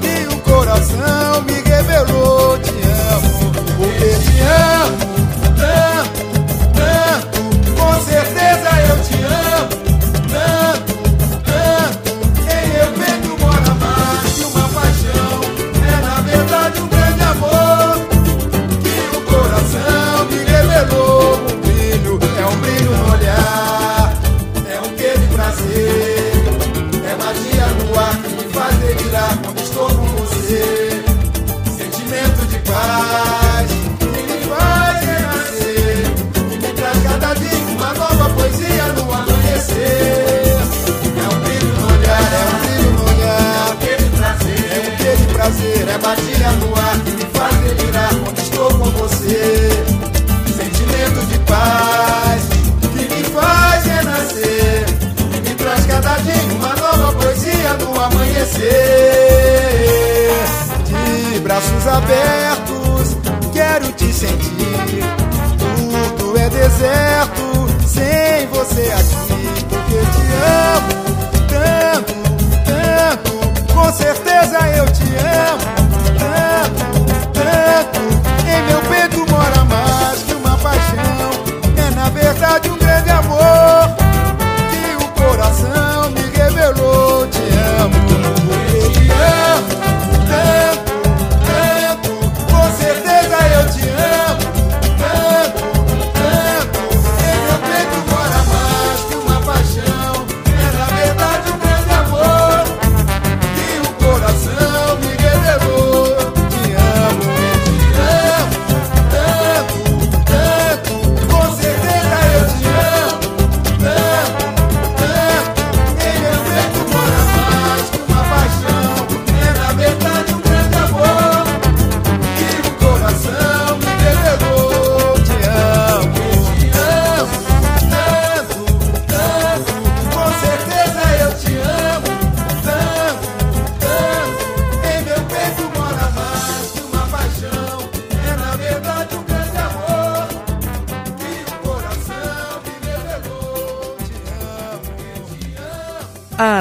[0.00, 2.56] que o coração me revelou.
[2.58, 2.70] Te
[3.12, 4.85] amo, porque te amo
[46.06, 49.70] batida no ar que me faz delirar quando estou com você.
[50.56, 52.42] Sentimento de paz
[52.92, 54.84] que me faz renascer,
[55.32, 58.62] que me traz cada dia uma nova poesia do amanhecer.
[61.32, 62.75] De braços abertos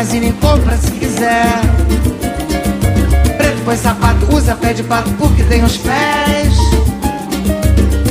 [0.00, 1.60] Magazine, compra se quiser.
[3.36, 6.54] Preto põe sapato, usa pé de pato porque tem os pés.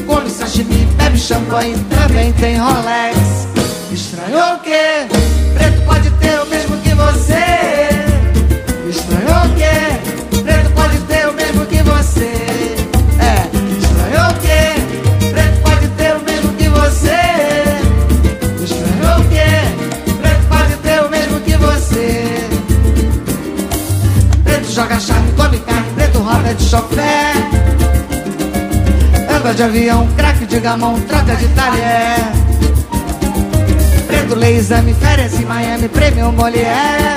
[0.05, 3.17] Come sashimi, bebe champanhe, também tem Rolex.
[3.91, 5.07] Estranhou o quê?
[5.55, 7.89] Preto pode ter o mesmo que você.
[8.87, 10.18] Estranhou o quê?
[29.49, 32.19] Anda de avião, craque de gamão, troca de talher.
[34.05, 37.15] Preto lê exame, férias em Miami, prêmio Molière.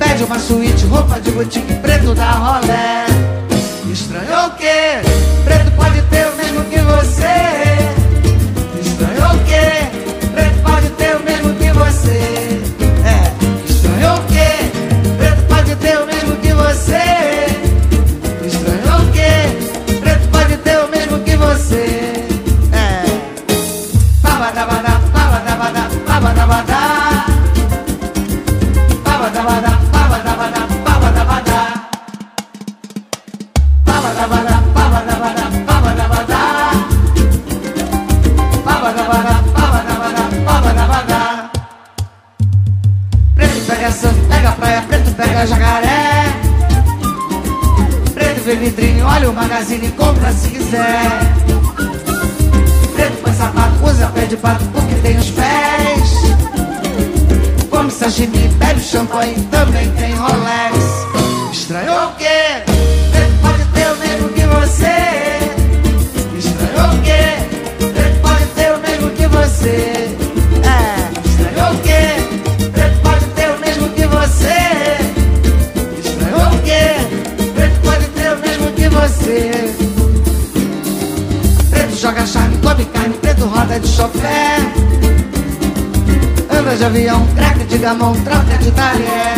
[0.00, 3.06] Pede uma suíte, roupa de boutique, preto da rolé.
[3.88, 5.00] Estranhou o quê?
[5.44, 7.47] Preto pode ter o mesmo que você.
[87.88, 89.34] De gamão, troca de talher.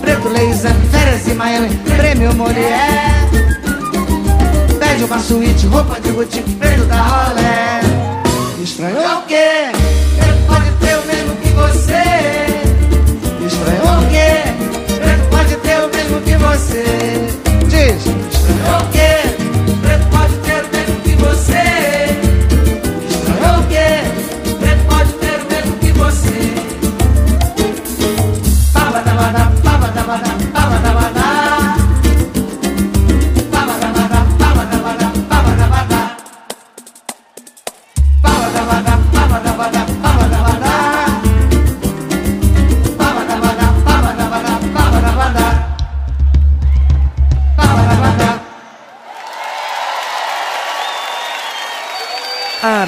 [0.00, 3.28] Preto exame, férias em Miami, prêmio Molière.
[4.78, 7.23] Pede uma suíte, roupa de boutique, preto da rolé.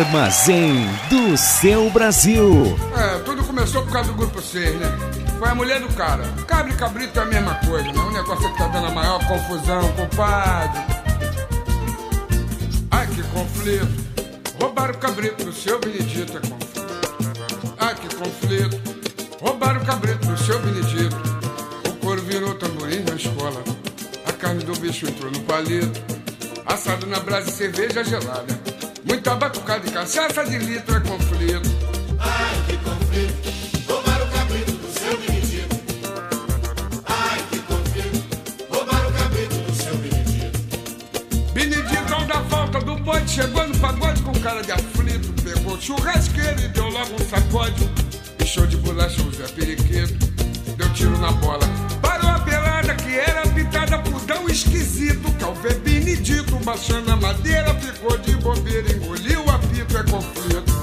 [0.06, 2.78] Armazém do seu Brasil.
[2.96, 4.86] É, tudo começou por causa do grupo 6, né?
[5.36, 6.22] Foi a mulher do cara.
[6.46, 8.00] Cabra e cabrito é a mesma coisa, né?
[8.00, 10.80] O negócio é que tá dando a maior confusão, compadre.
[12.92, 14.06] Ai, que conflito.
[14.60, 17.74] Roubaram o cabrito do seu Benedito, é conflito.
[17.76, 18.80] Ai, que conflito.
[19.40, 21.16] Roubaram o cabrito do seu Benedito.
[21.88, 23.60] O couro virou tamborim na escola.
[24.24, 26.00] A carne do bicho entrou no palito.
[26.64, 28.65] Assado na brasa e cerveja gelada.
[29.06, 31.70] Muita batucada e cachaça de litro é conflito.
[32.18, 33.52] Ai, que conflito.
[33.88, 35.76] Roubaram o cabrito do seu Benedito.
[37.06, 38.36] Ai, que conflito.
[38.68, 41.52] Roubaram o cabrito do seu Benedito.
[41.54, 45.32] Beneditão da falta do bonde chegou no pagode com cara de aflito.
[45.40, 47.88] Pegou churrasqueiro e deu logo um sacode.
[48.44, 50.14] Show de bolacha o Zé Periquito.
[50.76, 51.64] Deu tiro na bola.
[52.02, 55.30] Parou a pelada que era pitada por tão esquisito.
[55.38, 55.54] Que ao
[56.16, 60.75] Benedito baixando a madeira, ficou de bobeira, engoliu o apito, é conflito.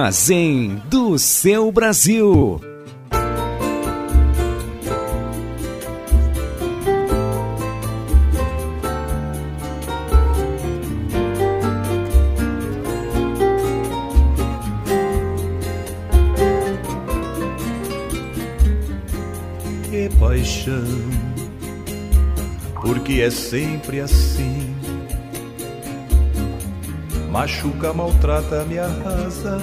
[0.00, 2.58] Armazém do seu Brasil.
[19.84, 20.82] Que paixão,
[22.80, 24.29] porque é sempre assim.
[27.40, 29.58] Machuca, maltrata, me arrasa,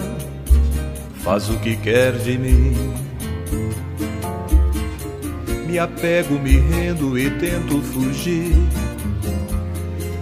[1.24, 2.74] faz o que quer de mim.
[5.68, 8.56] Me apego, me rendo e tento fugir.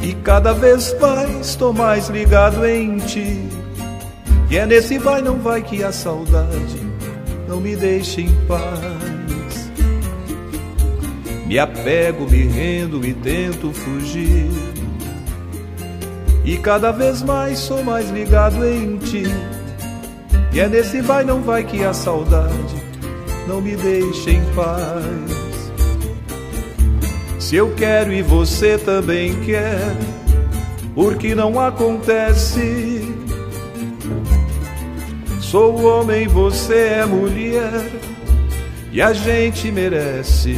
[0.02, 3.48] E cada vez mais tô mais ligado em ti.
[4.52, 6.82] E é nesse vai, não vai que a saudade
[7.48, 9.72] não me deixa em paz.
[11.48, 14.65] Me apego, me rendo e tento fugir.
[16.46, 19.24] E cada vez mais sou mais ligado em ti.
[20.54, 22.76] E é nesse vai, não vai que a saudade
[23.48, 25.74] não me deixa em paz.
[27.40, 29.96] Se eu quero e você também quer,
[30.94, 33.14] porque não acontece.
[35.42, 37.92] Sou homem, você é mulher,
[38.92, 40.56] e a gente merece.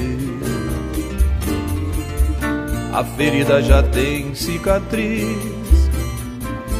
[2.94, 5.57] A ferida já tem cicatriz,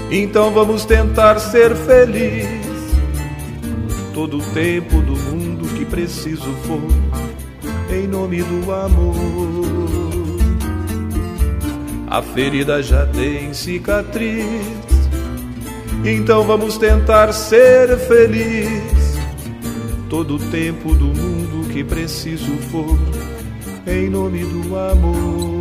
[0.10, 2.48] então vamos tentar ser feliz.
[4.14, 6.82] Todo o tempo do mundo que preciso for,
[7.94, 9.68] em nome do amor.
[12.10, 14.66] A ferida já tem cicatriz,
[16.06, 19.18] então vamos tentar ser feliz.
[20.10, 22.98] Todo o tempo do mundo que preciso for,
[23.86, 25.57] em nome do amor.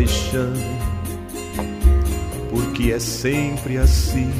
[0.00, 0.54] Paixão,
[2.48, 4.32] porque é sempre assim.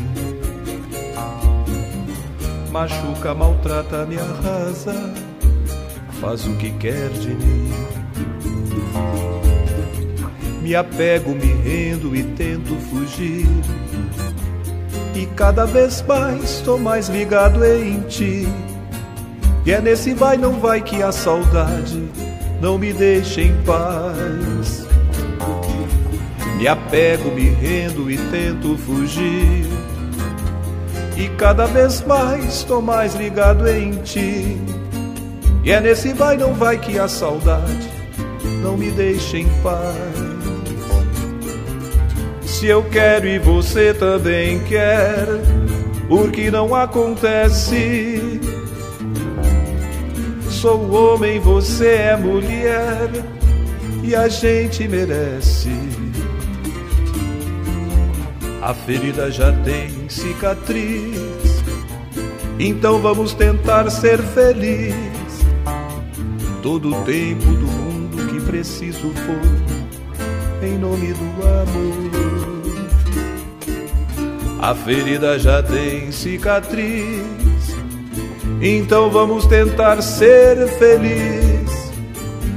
[2.70, 4.94] Machuca, maltrata, me arrasa,
[6.20, 7.70] faz o que quer de mim.
[10.62, 13.46] Me apego, me rendo e tento fugir.
[15.14, 18.48] E cada vez mais tô mais ligado em ti.
[19.66, 22.08] E é nesse vai, não vai que a saudade
[22.62, 24.79] não me deixa em paz.
[26.60, 29.64] Me apego, me rendo e tento fugir.
[31.16, 34.58] E cada vez mais tô mais ligado em ti.
[35.64, 37.88] E é nesse vai, não vai que a saudade
[38.62, 39.96] não me deixa em paz.
[42.44, 45.26] Se eu quero e você também quer,
[46.08, 48.38] porque não acontece.
[50.50, 53.08] Sou homem, você é mulher,
[54.04, 55.89] e a gente merece.
[58.62, 61.16] A ferida já tem cicatriz,
[62.58, 64.94] então vamos tentar ser feliz.
[66.62, 72.10] Todo o tempo do mundo que preciso for, em nome do amor.
[74.60, 77.24] a ferida já tem cicatriz.
[78.60, 81.50] Então vamos tentar ser feliz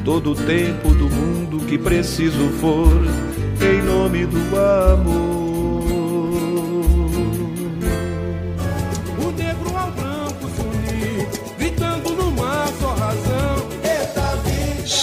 [0.03, 2.91] todo o tempo do mundo que preciso for
[3.61, 5.32] em nome do amor.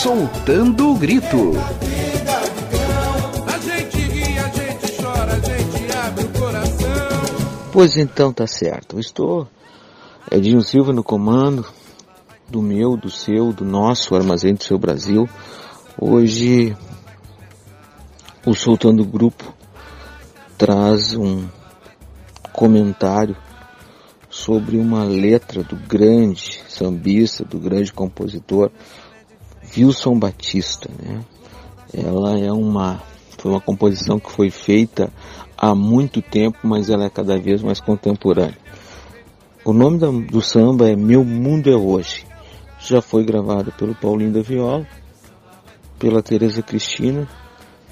[0.03, 1.53] Soltando o grito.
[3.47, 7.71] a gente ri, a gente chora, a gente abre o coração.
[7.71, 8.97] Pois então tá certo.
[8.97, 9.47] Eu estou
[10.31, 11.67] Edinho Silva no comando
[12.49, 15.29] do meu, do seu, do nosso Armazém do Seu Brasil.
[16.01, 16.75] Hoje
[18.47, 19.53] o Soltando Grupo
[20.57, 21.47] traz um
[22.55, 23.37] comentário
[24.31, 28.71] sobre uma letra do grande sambista, do grande compositor
[29.77, 31.21] Wilson Batista, né?
[31.93, 33.03] Ela é uma
[33.39, 35.11] foi uma composição que foi feita
[35.57, 38.59] há muito tempo, mas ela é cada vez mais contemporânea.
[39.65, 42.27] O nome do samba é Meu Mundo é Hoje.
[42.79, 44.87] Já foi gravado pelo Paulinho da Viola,
[45.99, 47.29] pela Tereza Cristina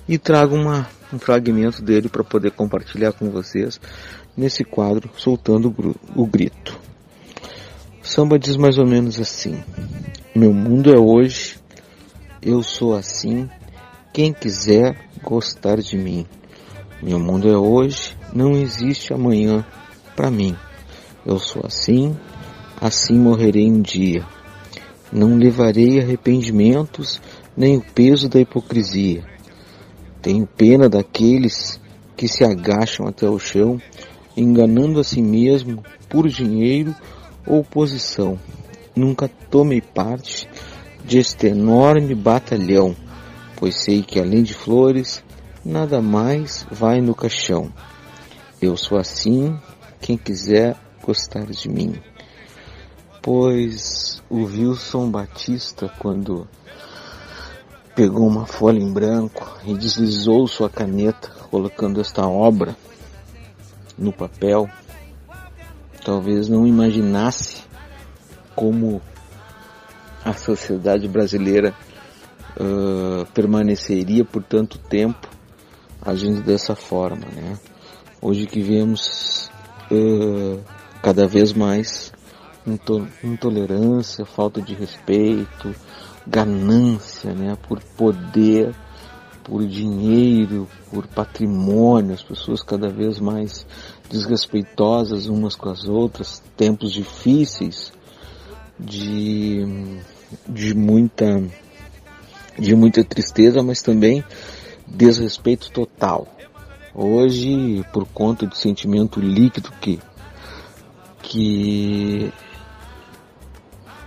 [0.09, 3.79] e trago uma, um fragmento dele para poder compartilhar com vocês
[4.37, 5.75] nesse quadro Soltando
[6.17, 6.79] o Grito.
[8.03, 9.63] O samba diz mais ou menos assim:
[10.35, 11.58] Meu mundo é hoje,
[12.41, 13.49] eu sou assim,
[14.13, 16.25] quem quiser gostar de mim.
[17.03, 19.67] Meu mundo é hoje, não existe amanhã
[20.15, 20.57] para mim.
[21.27, 22.17] Eu sou assim,
[22.81, 24.25] assim morrerei um dia.
[25.13, 27.21] Não levarei arrependimentos,
[27.57, 29.25] nem o peso da hipocrisia.
[30.23, 31.81] Tenho pena daqueles
[32.17, 33.81] que se agacham até o chão,
[34.37, 36.95] enganando a si mesmo por dinheiro
[37.47, 38.39] ou posição.
[38.95, 40.49] Nunca tomei parte
[41.05, 42.95] deste enorme batalhão,
[43.57, 45.23] pois sei que além de flores,
[45.65, 47.73] nada mais vai no caixão.
[48.61, 49.59] Eu sou assim,
[50.01, 52.01] quem quiser gostar de mim.
[53.23, 56.47] Pois o Wilson Batista, quando
[57.95, 62.77] pegou uma folha em branco e deslizou sua caneta, colocando esta obra
[63.99, 64.69] no papel,
[66.05, 67.63] talvez não imaginasse
[68.55, 69.03] como
[70.29, 71.75] a sociedade brasileira
[72.61, 75.27] uh, permaneceria por tanto tempo
[76.03, 77.59] agindo dessa forma, né?
[78.21, 79.51] Hoje que vemos
[79.91, 80.61] uh,
[81.03, 82.13] cada vez mais
[82.67, 85.75] into intolerância, falta de respeito,
[86.27, 87.57] ganância, né?
[87.67, 88.75] Por poder,
[89.43, 93.67] por dinheiro, por patrimônio, as pessoas cada vez mais
[94.11, 97.93] desrespeitosas umas com as outras, tempos difíceis
[98.79, 100.01] de,
[100.47, 101.43] de muita
[102.59, 104.25] de muita tristeza, mas também
[104.87, 106.27] desrespeito total.
[106.95, 110.01] Hoje, por conta do sentimento líquido que
[111.23, 112.33] que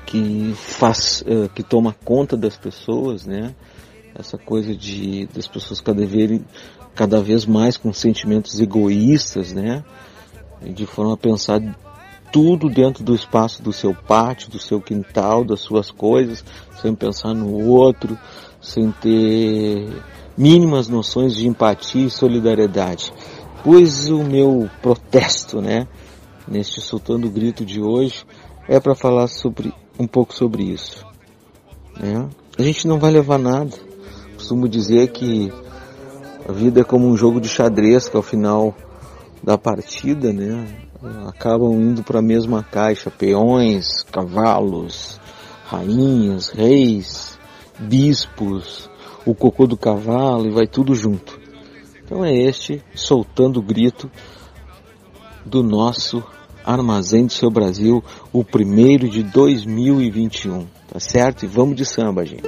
[0.05, 3.55] que faz uh, que toma conta das pessoas, né?
[4.13, 6.41] Essa coisa de das pessoas cada vez
[6.93, 9.83] cada vez mais com sentimentos egoístas, né?
[10.61, 11.61] De forma a pensar
[12.31, 16.43] tudo dentro do espaço do seu pátio, do seu quintal, das suas coisas,
[16.81, 18.17] sem pensar no outro,
[18.61, 19.87] sem ter
[20.37, 23.13] mínimas noções de empatia e solidariedade.
[23.63, 25.87] Pois o meu protesto, né,
[26.47, 28.25] neste soltando o grito de hoje,
[28.67, 31.05] é para falar sobre um pouco sobre isso.
[31.99, 32.27] Né?
[32.57, 33.71] A gente não vai levar nada.
[34.35, 35.51] Costumo dizer que
[36.47, 38.75] a vida é como um jogo de xadrez que ao final
[39.43, 40.65] da partida, né,
[41.27, 45.19] acabam indo para a mesma caixa, peões, cavalos,
[45.65, 47.39] rainhas, reis,
[47.79, 48.89] bispos,
[49.25, 51.39] o cocô do cavalo e vai tudo junto.
[52.03, 54.11] Então é este soltando o grito
[55.45, 56.23] do nosso
[56.63, 61.43] Armazém do Seu Brasil, o primeiro de 2021, tá certo?
[61.43, 62.43] E vamos de samba, gente.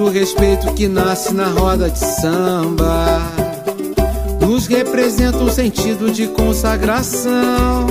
[0.00, 3.20] Todo o respeito que nasce na roda de samba
[4.40, 7.86] nos representa um sentido de consagração.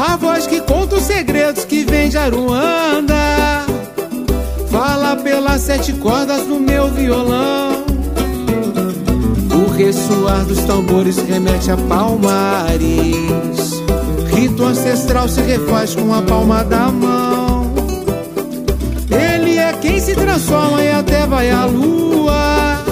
[0.00, 3.16] A voz que conta os segredos que vem de Aruanda
[4.70, 7.84] fala pelas sete cordas do meu violão.
[9.52, 12.78] O ressoar dos tambores remete a palmares.
[14.32, 17.29] Rito ancestral se refaz com a palma da mão.
[19.80, 22.84] Quem se transforma e até vai à lua.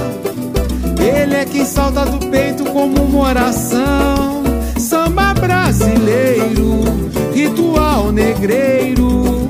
[0.98, 4.42] Ele é quem salta do peito como uma oração.
[4.78, 6.80] Samba brasileiro,
[7.34, 9.48] ritual negreiro.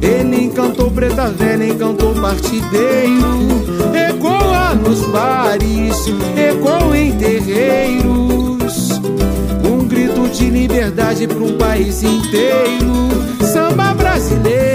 [0.00, 3.62] Ele encantou preta velha, encantou partideiro.
[3.94, 5.96] Ecoa nos bares,
[6.36, 9.00] ecoa em terreiros.
[9.64, 13.08] Um grito de liberdade para um país inteiro.
[13.40, 14.71] Samba brasileiro,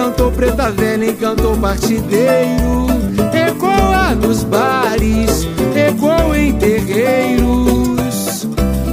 [0.00, 2.86] Encantou preta velha, encantou partideiro.
[3.34, 5.46] Ecoa nos bares,
[5.76, 8.48] ecoa em terreiros.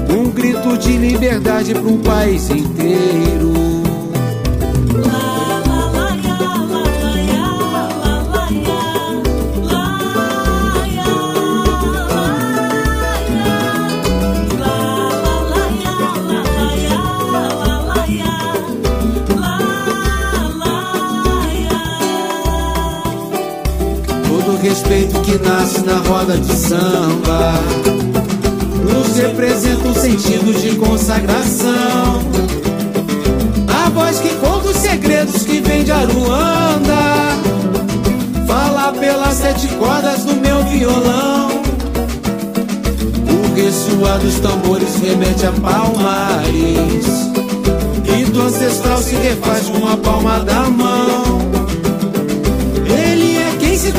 [0.09, 3.76] Um grito de liberdade para um país inteiro.
[24.67, 27.53] Respeito que nasce na roda de samba
[28.83, 32.21] nos representa um sentido de consagração.
[33.85, 36.95] A voz que conta os segredos que vem de Aruanda,
[38.45, 41.49] fala pelas sete cordas do meu violão.
[43.31, 47.05] O ressoar dos tambores remete a palmares,
[48.03, 51.16] e do ancestral se refaz com a palma da mão.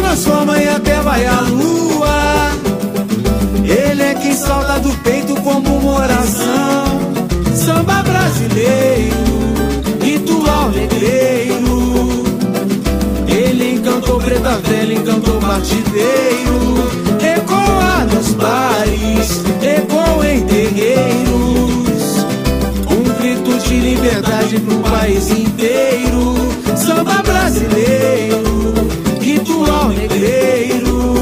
[0.09, 2.51] Transforma e até vai à lua.
[3.63, 6.85] Ele é quem salta do peito como uma oração.
[7.55, 9.15] Samba brasileiro,
[10.01, 12.25] ritual negreiro.
[13.29, 16.59] Ele encantou preta velha, encantou partideiro.
[17.21, 22.25] Ecoa nos bares, ecoa em terreiros.
[22.91, 26.35] Um grito de liberdade pro país inteiro.
[26.77, 28.48] Samba brasileiro,
[29.49, 31.17] ritual negreiro.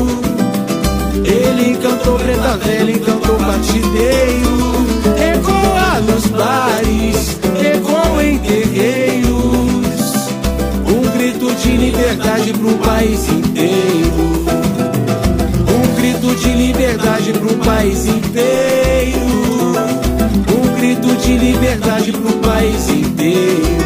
[1.25, 4.87] Ele encantou preta velha, encantou partideiro.
[5.17, 9.37] Ecoa nos bares, ecoa em terreiros.
[10.89, 14.47] Um grito de liberdade pro país inteiro.
[15.69, 19.27] Um grito de liberdade pro país inteiro.
[20.53, 23.86] Um grito de liberdade pro país inteiro.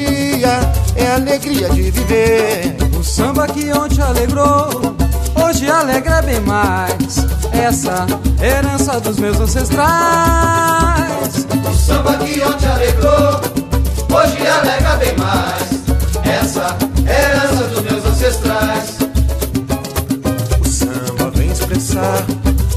[0.00, 2.76] É é alegria de viver.
[2.98, 4.96] O samba que ontem alegrou,
[5.44, 7.26] hoje alegra bem mais.
[7.52, 8.06] Essa
[8.42, 9.84] herança dos meus ancestrais.
[11.68, 13.40] O samba que ontem alegrou,
[14.10, 15.84] hoje alegra bem mais.
[16.24, 16.76] Essa
[17.06, 18.98] é a herança dos meus ancestrais.
[20.60, 22.24] O samba vem expressar,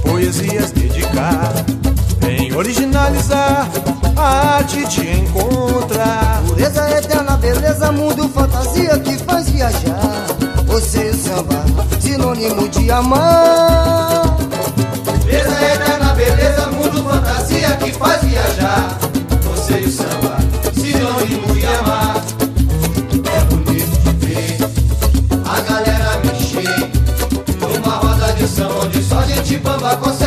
[0.04, 1.54] poesias dedicar,
[2.58, 3.70] originalizar
[4.16, 6.42] a arte de encontrar.
[6.48, 10.26] Pureza eterna, beleza, mundo, fantasia que faz viajar.
[10.66, 11.64] Você e o samba,
[12.00, 14.38] sinônimo de amar.
[15.24, 18.98] Beleza eterna, beleza, mundo, fantasia que faz viajar.
[19.44, 20.38] Você e o samba,
[20.74, 22.24] sinônimo de amar.
[23.34, 24.58] É bonito de ver
[25.46, 26.90] a galera mexer
[27.60, 30.27] numa roda de samba onde só gente bamba consegue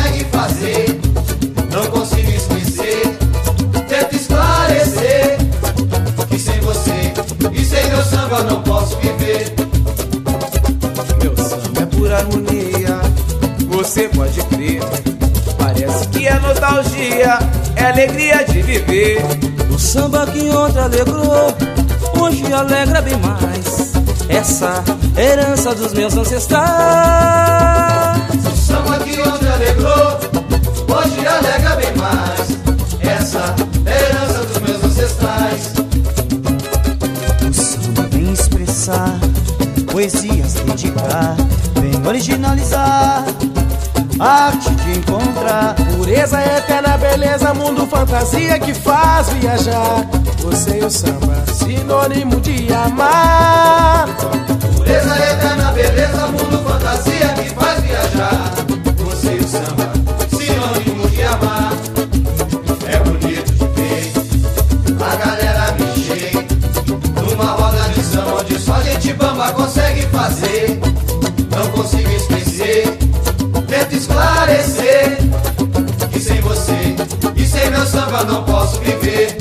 [9.01, 9.53] viver.
[11.21, 13.01] Meu samba é pura harmonia,
[13.67, 14.81] você pode crer.
[15.57, 17.39] Parece que é nostalgia,
[17.75, 19.21] é alegria de viver.
[19.73, 21.55] O samba que ontem alegrou,
[22.19, 23.91] hoje alegra bem mais.
[24.29, 24.83] Essa
[25.17, 26.61] herança dos meus ancestrais.
[28.45, 30.19] O samba que ontem alegrou,
[30.87, 32.51] hoje alegra bem mais.
[33.01, 33.55] Essa
[33.85, 35.80] herança dos meus ancestrais.
[38.91, 39.19] Expressar,
[39.91, 41.35] poesias dedicar,
[41.79, 43.23] vem originalizar.
[44.19, 50.05] Arte de encontrar Pureza, eterna beleza, mundo fantasia que faz viajar.
[50.43, 54.07] Você e o samba, sinônimo de amar.
[54.75, 58.50] Pureza, eterna beleza, mundo fantasia que faz viajar.
[78.25, 79.40] Não posso viver.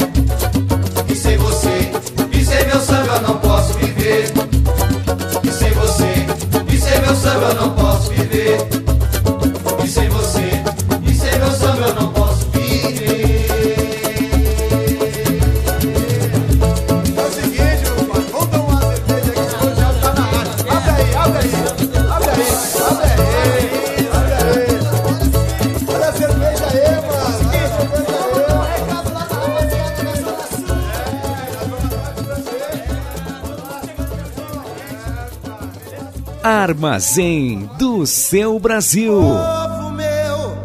[36.81, 39.13] Armazém do seu Brasil.
[39.13, 40.63] Povo meu,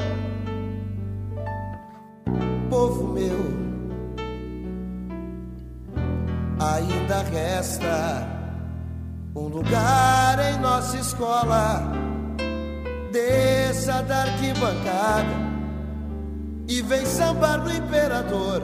[2.69, 3.37] povo meu,
[6.57, 8.25] ainda resta
[9.35, 11.83] um lugar em nossa escola.
[13.11, 15.27] Desça da arquibancada
[16.65, 18.61] e vem sambar no imperador.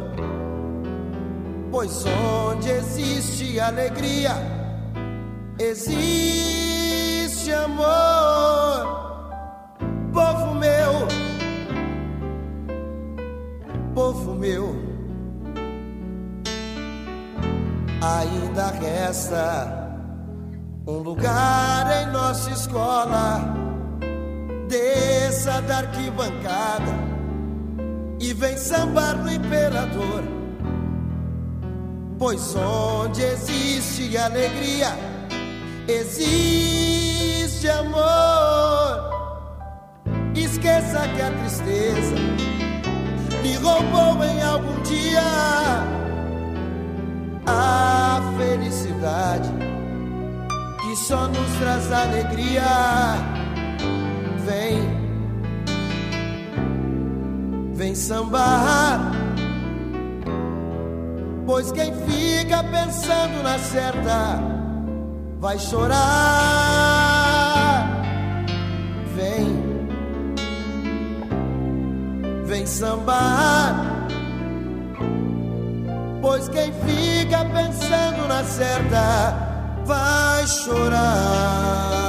[1.70, 4.41] Pois onde existe alegria,
[40.72, 42.16] Esqueça que a tristeza
[43.44, 45.22] lhe roubou em algum dia
[47.46, 49.50] a felicidade
[50.82, 52.64] que só nos traz alegria.
[54.46, 54.80] Vem,
[57.74, 59.12] vem sambar.
[61.46, 64.40] Pois quem fica pensando na certa
[65.38, 66.91] vai chorar.
[72.52, 74.10] Vem sambar.
[76.22, 82.01] Pois quem fica pensando na certa vai chorar.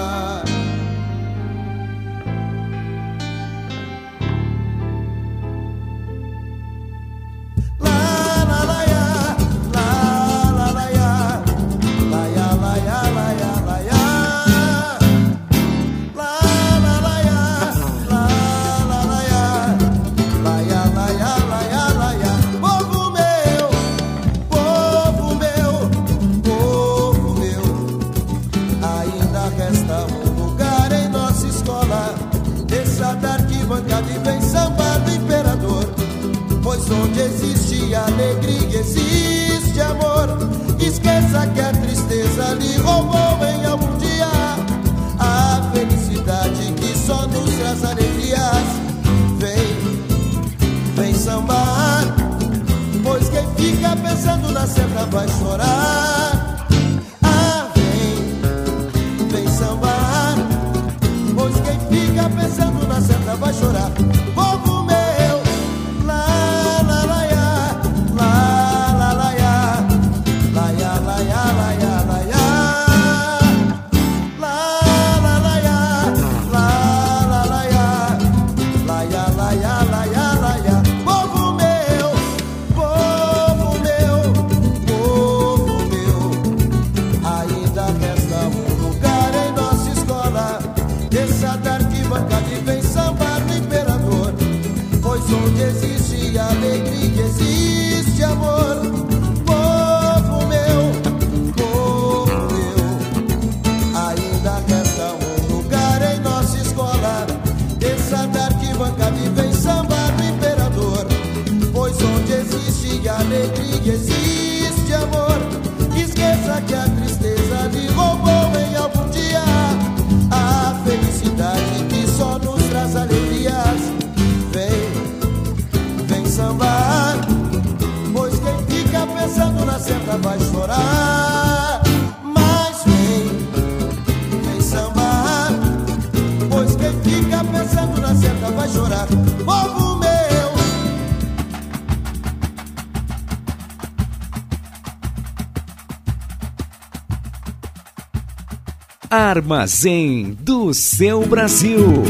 [149.32, 152.02] Armazém do seu Brasil.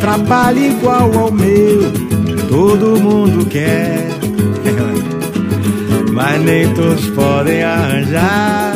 [0.00, 1.92] Trabalho igual ao meu,
[2.48, 4.08] todo mundo quer.
[6.10, 8.72] Mas nem todos podem arranjar.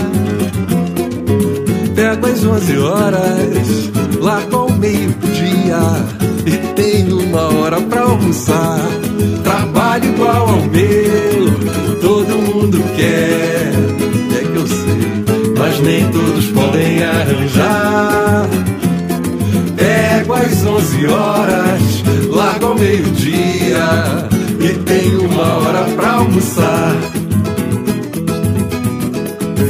[1.95, 3.91] Pego às 11 horas,
[4.21, 6.22] largo ao meio-dia
[6.74, 8.81] tenho uma hora pra almoçar.
[9.43, 13.73] Trabalho igual ao meu, todo mundo quer.
[14.36, 18.49] É que eu sei, mas nem todos podem arranjar.
[19.77, 24.28] Pego às 11 horas, largo ao meio-dia
[24.61, 26.97] e tenho uma hora pra almoçar.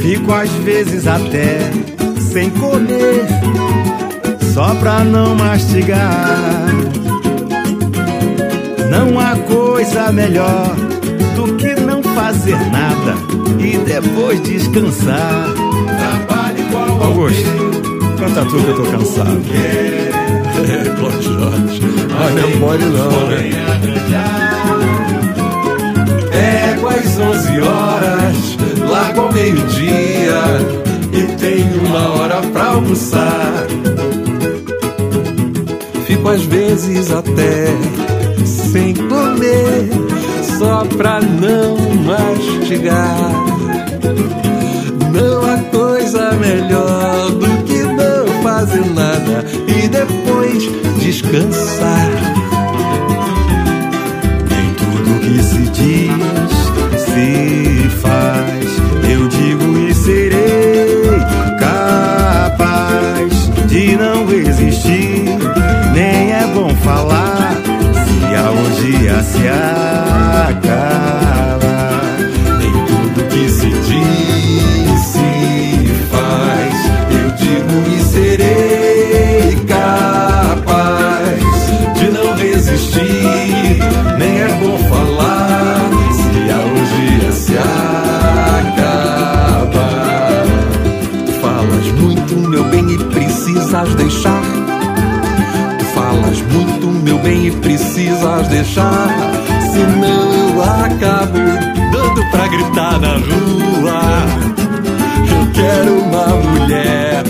[0.01, 1.71] Fico às vezes até
[2.31, 3.25] sem comer,
[4.53, 6.67] só pra não mastigar.
[8.89, 10.75] Não há coisa melhor
[11.35, 13.15] do que não fazer nada
[13.59, 15.47] e depois descansar.
[16.55, 17.41] Igual Augusto,
[18.19, 19.41] canta tu que eu tô cansado.
[20.63, 21.81] É, Cláudio Jorge.
[22.17, 23.49] Mas não é mole não, né?
[26.31, 28.57] Pego às 11 horas,
[28.89, 30.39] largo ao meio-dia
[31.11, 33.67] e tenho uma hora pra almoçar.
[36.23, 37.65] Fico às vezes até
[38.45, 39.89] sem comer,
[40.57, 41.75] só pra não
[42.05, 43.29] mastigar.
[45.11, 50.63] Não há coisa melhor do que não fazer nada e depois
[51.01, 52.09] descansar.
[54.49, 56.12] Nem tudo que se diz
[69.43, 70.12] orgia
[97.61, 99.09] precisas deixar.
[99.71, 101.39] Senão eu acabo
[101.91, 104.01] dando pra gritar na rua.
[105.29, 107.23] Eu quero uma mulher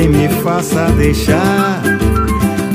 [0.00, 1.82] quem me faça deixar.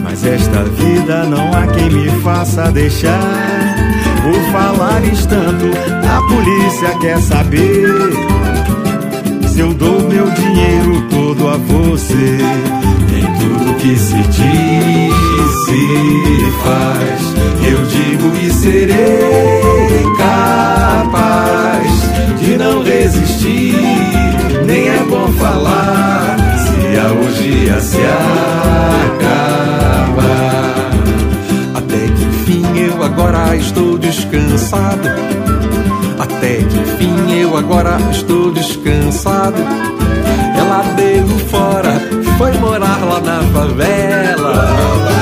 [0.03, 3.76] Mas esta vida não há quem me faça deixar.
[4.22, 5.65] Por falares tanto,
[6.07, 7.88] a polícia quer saber
[9.47, 12.38] se eu dou meu dinheiro todo a você.
[13.18, 15.15] Em tudo que se diz
[15.65, 17.22] se faz,
[17.68, 21.91] eu digo e serei capaz
[22.39, 23.73] de não resistir.
[24.68, 26.24] Nem é bom falar
[26.95, 27.97] se a orgia se
[29.17, 29.43] acaba.
[31.76, 35.09] Até que enfim eu agora estou descansado.
[36.17, 39.61] Até que enfim eu agora estou descansado.
[40.57, 41.99] Ela deu fora,
[42.38, 45.15] foi morar lá na favela.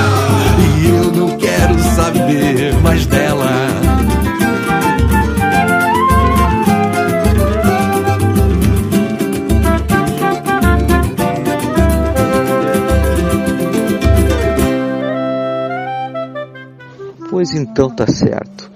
[17.54, 18.70] Então tá certo.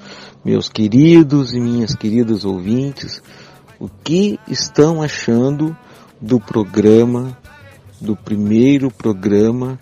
[0.44, 3.22] Meus queridos e minhas queridas ouvintes,
[3.78, 5.76] o que estão achando
[6.20, 7.36] do programa,
[8.00, 9.78] do primeiro programa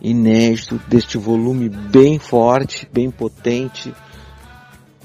[0.00, 3.94] inédito, deste volume bem forte, bem potente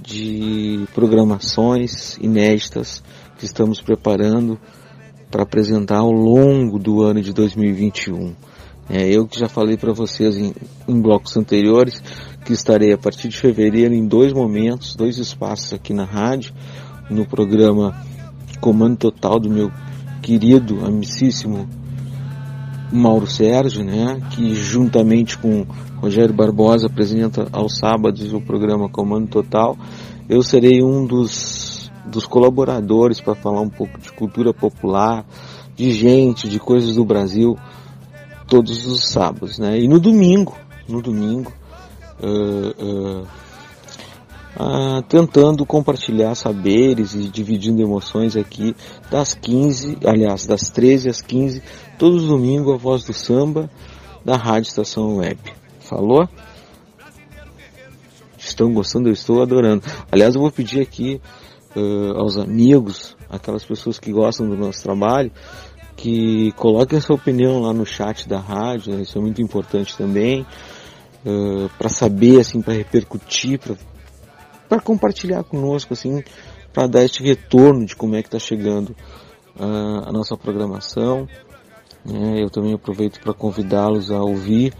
[0.02, 3.04] de programações inéditas
[3.38, 4.60] que estamos preparando
[5.30, 8.36] para apresentar ao longo do ano de 2021.
[8.90, 10.54] É, eu que já falei para vocês em,
[10.88, 12.02] em, blocos anteriores
[12.46, 16.54] que estarei a partir de fevereiro em dois momentos, dois espaços aqui na rádio,
[17.10, 18.02] no programa
[18.62, 19.70] Comando Total do meu
[20.22, 21.68] querido, amicíssimo
[22.92, 25.66] Mauro Sérgio, né, que juntamente com
[25.98, 29.78] Rogério Barbosa apresenta aos sábados o programa Comando Total.
[30.30, 35.26] Eu serei um dos, dos colaboradores para falar um pouco de cultura popular,
[35.76, 37.58] de gente, de coisas do Brasil,
[38.48, 39.80] todos os sábados, né?
[39.80, 40.58] E no domingo,
[40.88, 41.52] no domingo,
[42.20, 43.28] uh, uh,
[44.56, 48.76] uh, tentando compartilhar saberes e dividindo emoções aqui
[49.12, 51.62] das 15, aliás, das 13 às 15,
[52.00, 53.70] todos os domingos a voz do samba
[54.24, 55.40] da Rádio Estação Web.
[55.82, 56.28] Falou?
[58.38, 59.10] Estão gostando?
[59.10, 59.84] Eu estou adorando.
[60.12, 61.22] Aliás, eu vou pedir aqui
[62.16, 65.32] aos amigos, aquelas pessoas que gostam do nosso trabalho,
[65.98, 69.02] que coloquem a sua opinião lá no chat da rádio, né?
[69.02, 70.46] isso é muito importante também,
[71.26, 73.60] uh, para saber, assim, para repercutir,
[74.70, 76.24] para compartilhar conosco, assim,
[76.72, 78.96] para dar este retorno de como é que está chegando
[79.60, 81.28] uh, a nossa programação.
[82.06, 82.44] Né?
[82.44, 84.76] Eu também aproveito para convidá-los a ouvir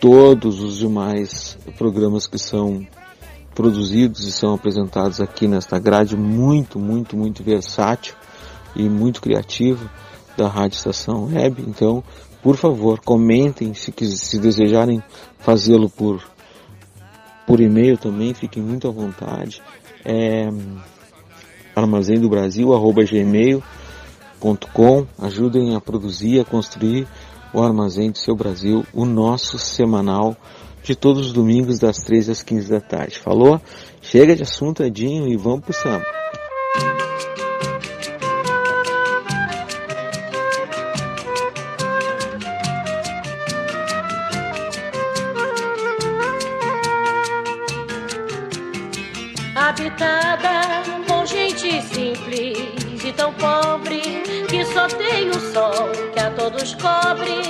[0.00, 2.84] todos os demais programas que são
[3.54, 8.14] produzidos e são apresentados aqui nesta grade muito, muito, muito versátil
[8.74, 9.88] e muito criativa
[10.36, 11.64] da Rádio Estação Web.
[11.66, 12.02] Então,
[12.42, 15.02] por favor, comentem se, se desejarem
[15.38, 16.22] fazê-lo por,
[17.46, 19.62] por e-mail também, fiquem muito à vontade.
[20.04, 20.48] É,
[21.74, 23.62] armazém do Brasil, arroba gmail.com.
[25.18, 27.06] Ajudem a produzir, a construir
[27.52, 30.36] o Armazém do Seu Brasil, o nosso semanal
[30.82, 33.18] de todos os domingos das 13 às 15 da tarde.
[33.18, 33.60] Falou?
[34.00, 36.06] Chega de assunto, Edinho, e vamos pro samba.
[53.30, 54.00] Tão pobre
[54.48, 57.42] que só tem o sol que a todos cobre.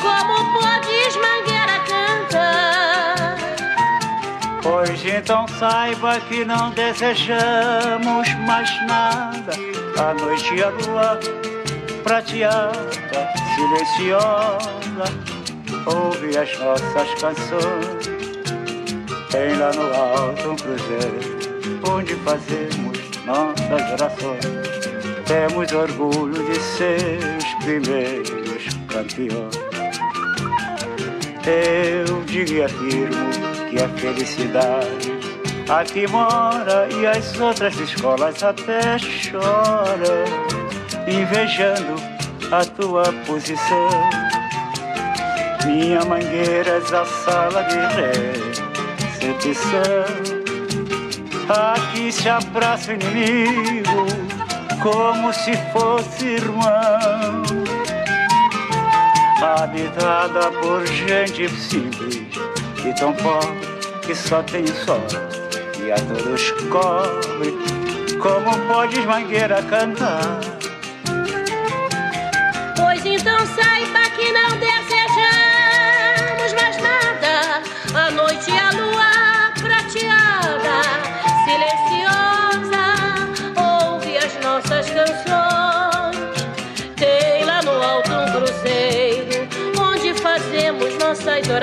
[0.00, 3.36] Como podes mangueira cantar?
[4.62, 9.52] Pois então saiba que não desejamos mais nada.
[9.98, 11.20] A noite e a lua
[12.02, 15.04] prateada, silenciosa,
[15.86, 18.10] ouve as nossas canções.
[19.30, 21.40] Tem lá no alto um cruzeiro
[21.88, 24.89] onde fazemos nossas orações.
[25.30, 29.54] Temos orgulho de ser os primeiros campeões.
[31.46, 33.30] Eu digo e afirmo
[33.70, 35.12] que a felicidade
[35.68, 40.24] aqui mora e as outras escolas até choram,
[41.06, 41.94] invejando
[42.50, 44.10] a tua posição.
[45.64, 47.78] Minha mangueira é a sala de
[49.20, 50.40] recepção
[51.48, 54.29] Aqui se abraça o inimigo
[54.82, 57.42] como se fosse irmão.
[59.42, 62.22] Habitada por gente simples
[62.84, 63.68] e tão pobre
[64.02, 65.06] que só tem sol
[65.84, 67.54] e a todos cobre.
[68.20, 70.40] Como podes, mangueira, cantar?
[72.76, 73.99] Pois então saiba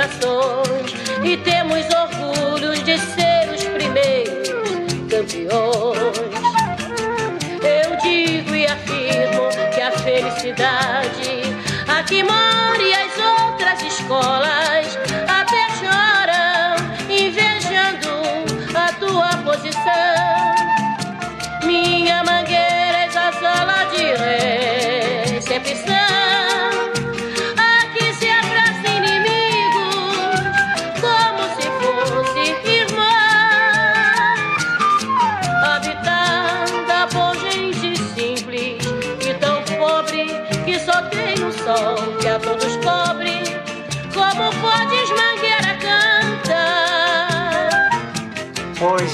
[0.08, 0.94] nossas orações
[1.24, 1.87] e temos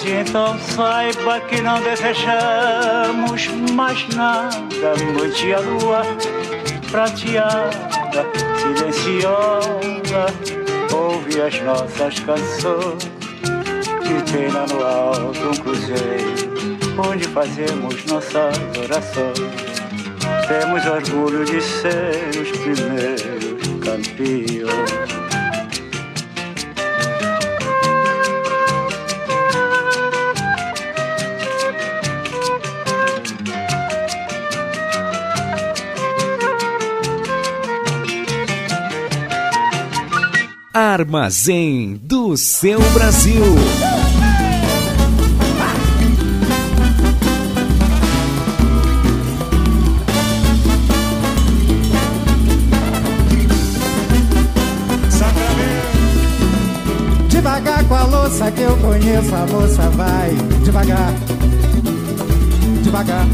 [0.06, 6.02] Então saiba que não desejamos mais nada, noite a lua
[6.92, 8.26] prateada,
[8.60, 10.26] silenciosa,
[10.94, 13.10] ouve as nossas canções,
[14.04, 16.54] de pena no alto um cruzeiro,
[17.10, 19.64] onde fazemos nossas orações.
[20.50, 25.23] Temos orgulho de ser os primeiros campeões.
[40.94, 43.44] Armazém do seu Brasil.
[57.28, 60.30] Devagar com a louça que eu conheço, a moça vai
[60.64, 61.14] devagar,
[62.84, 63.26] devagar.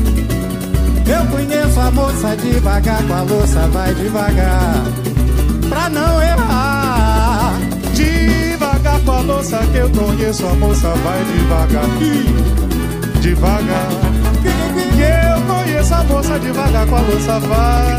[1.05, 4.75] Eu conheço a moça devagar com a louça, vai devagar,
[5.67, 6.58] pra não errar.
[9.05, 11.85] Com louça que eu conheço, a moça vai devagar.
[13.21, 13.89] Devagar.
[14.41, 17.97] Que eu conheço a moça devagar com a louça vai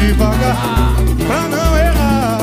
[0.00, 0.56] devagar.
[1.26, 2.38] Pra não errar.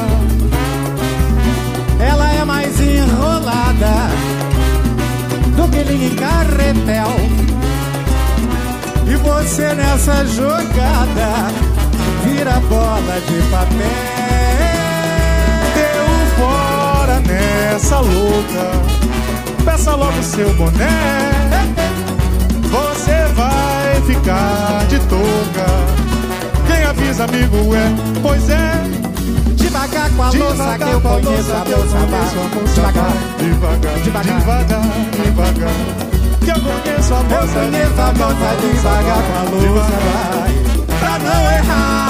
[2.00, 4.10] Ela é mais enrolada
[5.56, 7.44] do que linha em carretel.
[9.08, 11.52] E você nessa jogada
[12.24, 14.12] vira bola de papel.
[17.74, 18.72] Nessa louca.
[19.66, 21.32] Peça logo seu boné.
[22.70, 25.66] Você vai ficar de touca.
[26.68, 28.84] Quem avisa, amigo, é, pois é.
[29.56, 32.30] Devagar com a louça que eu conheço, a moça vai
[32.68, 34.86] devagar, devagar, devagar,
[35.24, 35.74] devagar.
[36.41, 41.20] Que eu conheço a Eu moça, conheço a moça devagar com a louça vai pra
[41.20, 42.03] não errar.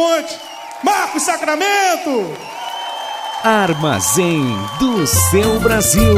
[0.00, 0.40] Ponte,
[0.82, 2.34] Marcos Sacramento.
[3.44, 4.42] Armazém
[4.78, 6.14] do seu Brasil.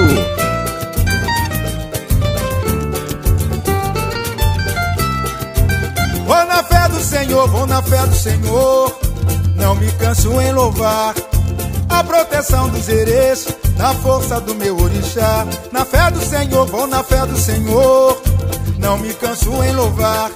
[6.24, 8.96] Vou na fé do Senhor, vou na fé do Senhor.
[9.56, 11.16] Não me canso em louvar
[11.88, 15.44] a proteção dos erês, na força do meu orixá.
[15.72, 18.22] Na fé do Senhor, vou na fé do Senhor.
[18.78, 20.30] Não me canso em louvar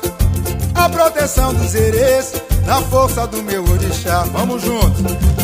[0.75, 2.33] a proteção dos erês,
[2.67, 4.25] na força do meu orixá.
[4.33, 5.03] Vamos juntos.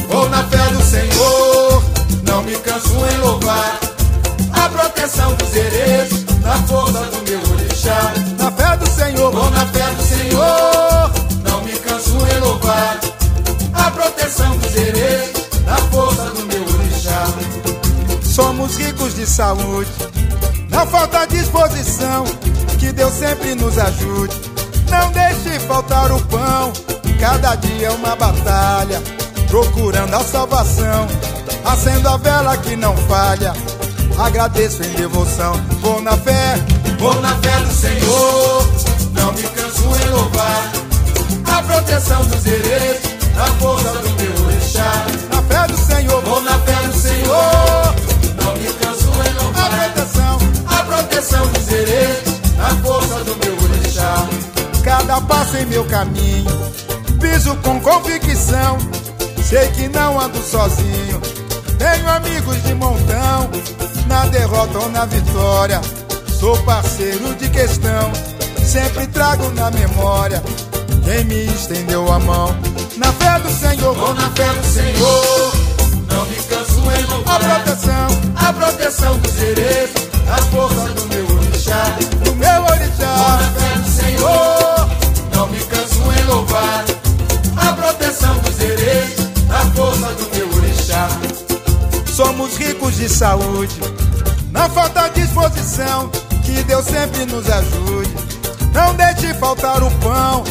[0.09, 1.83] Vou na fé do Senhor,
[2.25, 3.79] não me canso em louvar
[4.53, 8.13] a proteção dos erês, na força do meu orixá.
[8.39, 11.11] Na fé do Senhor, vou na fé do Senhor,
[11.45, 13.01] não me canso em louvar
[13.73, 15.33] a proteção dos erês,
[15.65, 17.27] na força do meu orixá.
[18.23, 19.91] Somos ricos de saúde,
[20.71, 22.25] não falta disposição,
[22.79, 24.53] que Deus sempre nos ajude.
[24.91, 26.73] Não deixe faltar o pão,
[27.23, 29.01] cada dia é uma batalha,
[29.47, 31.07] procurando a salvação.
[31.65, 33.53] Acendo a vela que não falha,
[34.19, 35.53] agradeço em devoção.
[35.81, 36.57] Vou na fé,
[36.99, 38.73] Vou na fé do Senhor,
[39.13, 40.73] não me canso em louvar
[41.47, 43.01] a proteção dos herês,
[43.39, 45.07] a força do meu orixá.
[45.31, 46.23] na fé do Senhor.
[46.23, 47.95] Vou na fé do Senhor,
[48.43, 52.19] não me canso em louvar A proteção, a proteção dos herês,
[52.59, 54.27] a força do meu orixá.
[54.83, 56.51] cada passo em meu caminho,
[57.23, 58.77] piso com convicção.
[59.43, 61.21] Sei que não ando sozinho,
[61.79, 63.49] tenho amigos de montão.
[64.07, 65.81] Na derrota ou na vitória,
[66.39, 68.13] sou parceiro de questão.
[68.63, 70.43] Sempre trago na memória
[71.05, 72.55] quem me estendeu a mão.
[72.97, 75.53] Na fé do Senhor, Vou na fé do Senhor,
[76.11, 79.91] não me canso em a louvar proteção a proteção dos herês,
[80.31, 81.85] a força do meu orixá.
[82.25, 83.39] do meu Vou na orixá.
[83.57, 84.89] fé do Senhor,
[85.35, 86.92] não me canso em louvar
[92.13, 93.75] Somos ricos de saúde,
[94.51, 96.11] não falta disposição.
[96.45, 98.15] Que Deus sempre nos ajude.
[98.75, 100.45] Não deixe faltar o pão.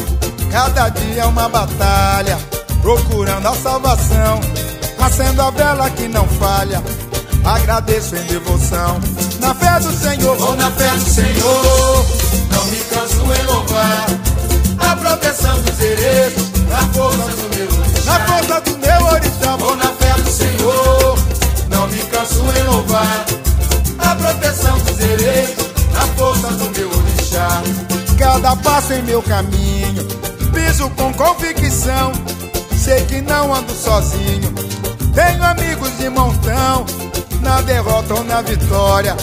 [0.51, 2.39] Cada dia é uma batalha,
[2.81, 4.39] procurando a salvação.
[4.99, 6.81] Acendo a vela que não falha.
[7.43, 8.99] Agradeço em devoção.
[9.39, 12.05] Na fé do Senhor, Vou na fé do Senhor,
[12.51, 14.05] não me canso em louvar
[14.79, 16.33] a proteção dos herês,
[16.71, 18.05] a força do meu orixá.
[18.05, 19.55] na força do meu orixá.
[19.57, 19.70] Vou
[21.91, 23.25] me canso em louvar
[23.99, 25.55] a proteção dos herês,
[25.95, 27.61] a força do meu orixá.
[28.17, 30.07] Cada passo em meu caminho,
[30.53, 32.11] piso com convicção.
[32.77, 34.53] Sei que não ando sozinho,
[35.13, 36.85] tenho amigos de montão.
[37.41, 39.15] Na derrota ou na vitória,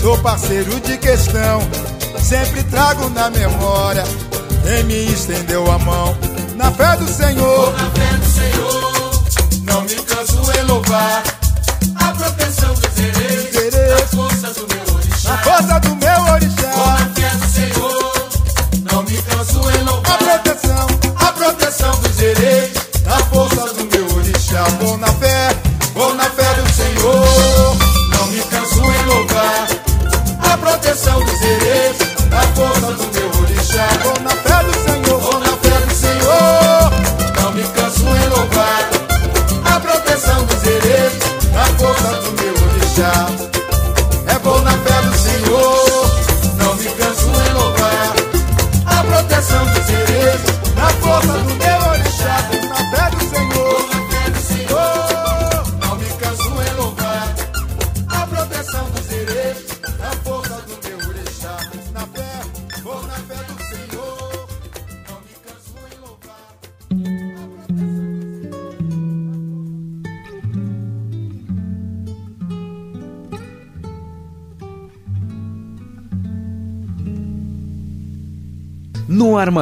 [0.00, 1.60] sou parceiro de questão.
[2.22, 4.04] Sempre trago na memória
[4.62, 6.16] quem me estendeu a mão.
[6.56, 9.24] Na fé do Senhor, na fé do Senhor,
[9.64, 11.22] não me canso em louvar
[14.16, 15.30] força do meu orixá.
[15.30, 16.55] na força do meu orixá,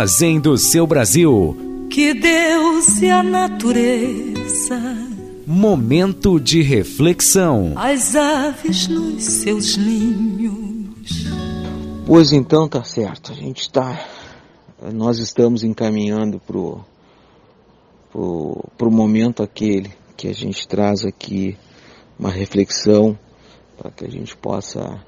[0.05, 1.57] No armazém do seu Brasil.
[1.89, 4.79] Que Deus e a natureza,
[5.47, 7.73] Momento de reflexão.
[7.75, 11.25] as aves nos seus ninhos.
[12.07, 13.99] Pois então tá certo, a gente está,
[14.93, 16.85] nós estamos encaminhando pro,
[18.13, 21.57] pro, pro momento aquele que a gente traz aqui
[22.19, 23.19] uma reflexão
[23.79, 25.03] para que a gente possa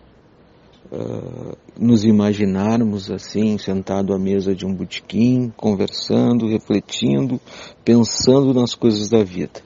[0.92, 7.40] ah, nos imaginarmos assim, sentado à mesa de um botequim, conversando, refletindo,
[7.84, 9.60] pensando nas coisas da vida.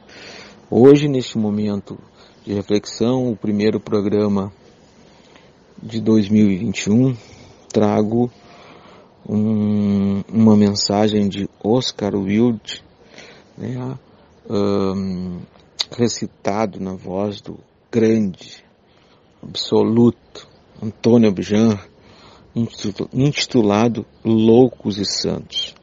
[0.71, 1.99] Hoje, neste momento
[2.45, 4.53] de reflexão, o primeiro programa
[5.83, 7.17] de 2021,
[7.73, 8.31] trago
[9.29, 12.83] um- uma mensagem de Oscar Wilde,
[13.57, 13.97] né,
[14.49, 15.39] ahn,
[15.97, 17.59] recitado na voz do
[17.91, 18.65] grande,
[19.43, 20.50] absoluto
[20.83, 21.79] Antônio Abjan,
[23.13, 25.75] intitulado Loucos e Santos.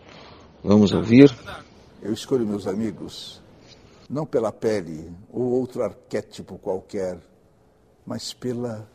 [0.64, 1.32] Vamos ouvir?
[2.02, 3.40] Eu escolho meus amigos
[4.10, 7.20] não pela pele ou outro arquétipo qualquer,
[8.06, 8.90] mas pela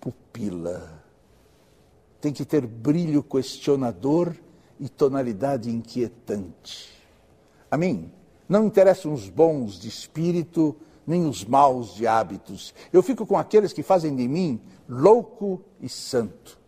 [0.00, 1.00] pupila.
[2.20, 4.34] Tem que ter brilho questionador
[4.80, 6.92] e tonalidade inquietante.
[7.70, 8.10] A mim,
[8.48, 10.74] não interessam os bons de espírito,
[11.06, 12.74] nem os maus de hábitos.
[12.92, 16.58] Eu fico com aqueles que fazem de mim louco e santo.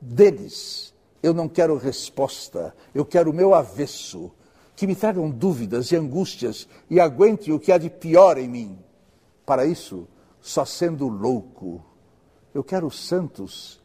[0.00, 4.30] Deles, eu não quero resposta, eu quero o meu avesso,
[4.76, 8.78] que me tragam dúvidas e angústias e aguente o que há de pior em mim.
[9.46, 10.06] Para isso,
[10.40, 11.82] só sendo louco,
[12.54, 13.80] eu quero santos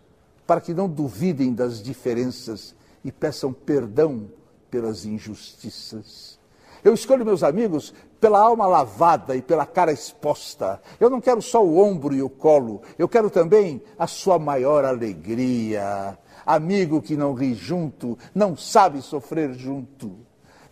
[0.45, 4.29] para que não duvidem das diferenças e peçam perdão
[4.69, 6.39] pelas injustiças.
[6.83, 10.81] Eu escolho meus amigos pela alma lavada e pela cara exposta.
[10.99, 14.85] Eu não quero só o ombro e o colo, eu quero também a sua maior
[14.85, 16.17] alegria.
[16.45, 20.17] Amigo que não ri junto, não sabe sofrer junto.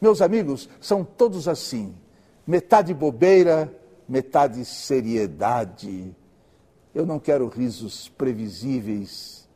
[0.02, 1.96] Meus amigos são todos assim:
[2.46, 3.72] metade bobeira,
[4.08, 6.16] metade seriedade.
[6.94, 9.48] Eu não quero risos previsíveis,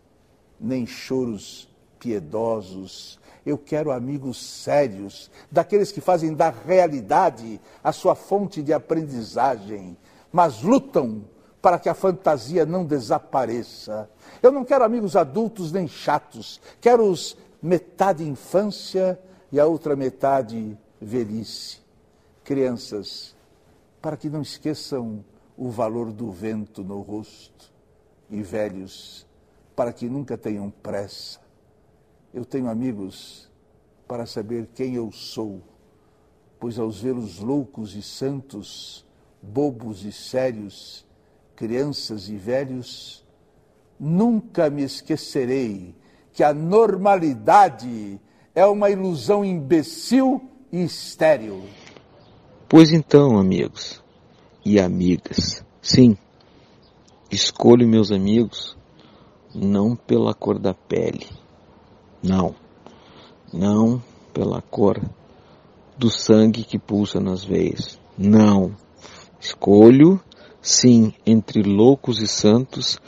[0.59, 1.68] nem choros
[1.99, 3.19] piedosos.
[3.45, 9.97] Eu quero amigos sérios, daqueles que fazem da realidade a sua fonte de aprendizagem,
[10.31, 11.23] mas lutam
[11.61, 14.09] para que a fantasia não desapareça.
[14.41, 19.19] Eu não quero amigos adultos nem chatos, quero os metade infância
[19.51, 21.80] e a outra metade velhice.
[22.43, 23.35] Crianças,
[24.01, 25.23] para que não esqueçam
[25.57, 27.72] o valor do vento no rosto,
[28.30, 29.27] e velhos,
[29.76, 31.40] para que nunca tenham pressa
[32.34, 33.49] eu tenho amigos
[34.08, 35.62] para saber quem eu sou,
[36.60, 39.06] pois aos vê-los loucos e santos,
[39.41, 41.06] bobos e sérios,
[41.56, 43.26] crianças e velhos,
[43.99, 45.94] nunca me esquecerei
[46.34, 48.20] que a normalidade
[48.56, 50.41] é uma ilusão imbecil
[50.72, 51.64] e estéril.
[52.70, 54.02] Pois então, amigos
[54.66, 56.18] e amigas, sim,
[57.30, 58.78] escolho meus amigos
[59.53, 61.40] não pela cor da pele
[62.23, 62.56] não.
[63.52, 64.02] Não
[64.34, 65.02] pela cor
[65.98, 67.99] do sangue que pulsa nas veias.
[68.18, 68.76] Não.
[69.39, 70.22] Escolho,
[70.61, 72.99] sim, entre loucos e santos,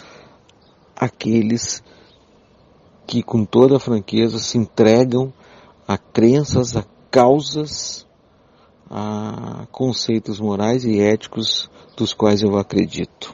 [0.95, 1.84] aqueles
[3.06, 5.31] que com toda franqueza se entregam
[5.88, 8.07] a crenças, a causas,
[8.90, 13.34] a conceitos morais e éticos dos quais eu acredito.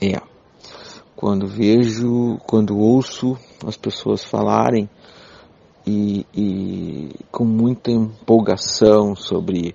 [0.00, 0.20] É.
[1.14, 4.88] Quando vejo, quando ouço as pessoas falarem
[5.86, 9.74] e, e com muita empolgação sobre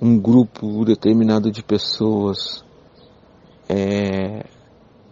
[0.00, 2.64] um grupo determinado de pessoas
[3.68, 4.44] é,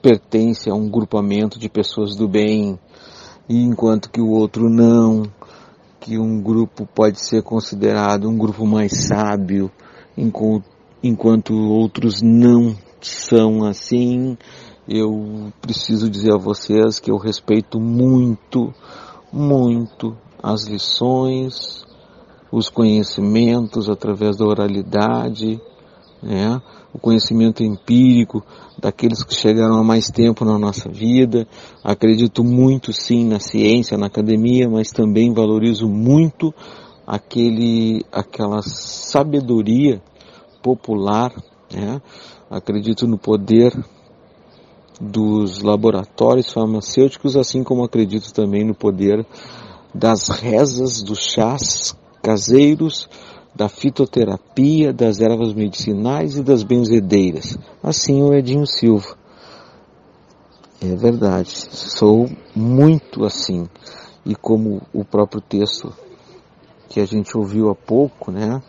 [0.03, 2.79] pertence a um grupamento de pessoas do bem,
[3.49, 5.23] e enquanto que o outro não,
[5.99, 9.71] que um grupo pode ser considerado um grupo mais sábio,
[11.03, 14.37] enquanto outros não são assim,
[14.89, 18.73] eu preciso dizer a vocês que eu respeito muito,
[19.33, 21.85] muito as lições,
[22.53, 25.61] os conhecimentos através da oralidade,
[26.23, 26.61] né?
[26.93, 28.45] o conhecimento empírico
[28.79, 31.49] daqueles que chegaram há mais tempo na nossa vida.
[31.83, 36.55] Acredito muito sim na ciência, na academia, mas também valorizo muito
[37.07, 40.01] aquele, aquela sabedoria
[40.63, 41.33] popular.
[41.73, 42.01] Né?
[42.51, 43.73] Acredito no poder
[45.01, 49.27] dos laboratórios farmacêuticos, assim como acredito também no poder
[49.95, 53.09] das rezas, dos chás caseiros,
[53.55, 57.57] da fitoterapia, das ervas medicinais e das benzedeiras.
[57.83, 59.17] Assim o Edinho Silva.
[60.81, 63.69] É verdade, sou muito assim.
[64.27, 65.93] E como o próprio texto
[66.89, 68.61] que a gente ouviu há pouco, né,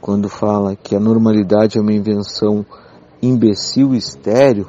[0.00, 2.64] quando fala que a normalidade é uma invenção
[3.22, 4.68] imbecil e estéreo,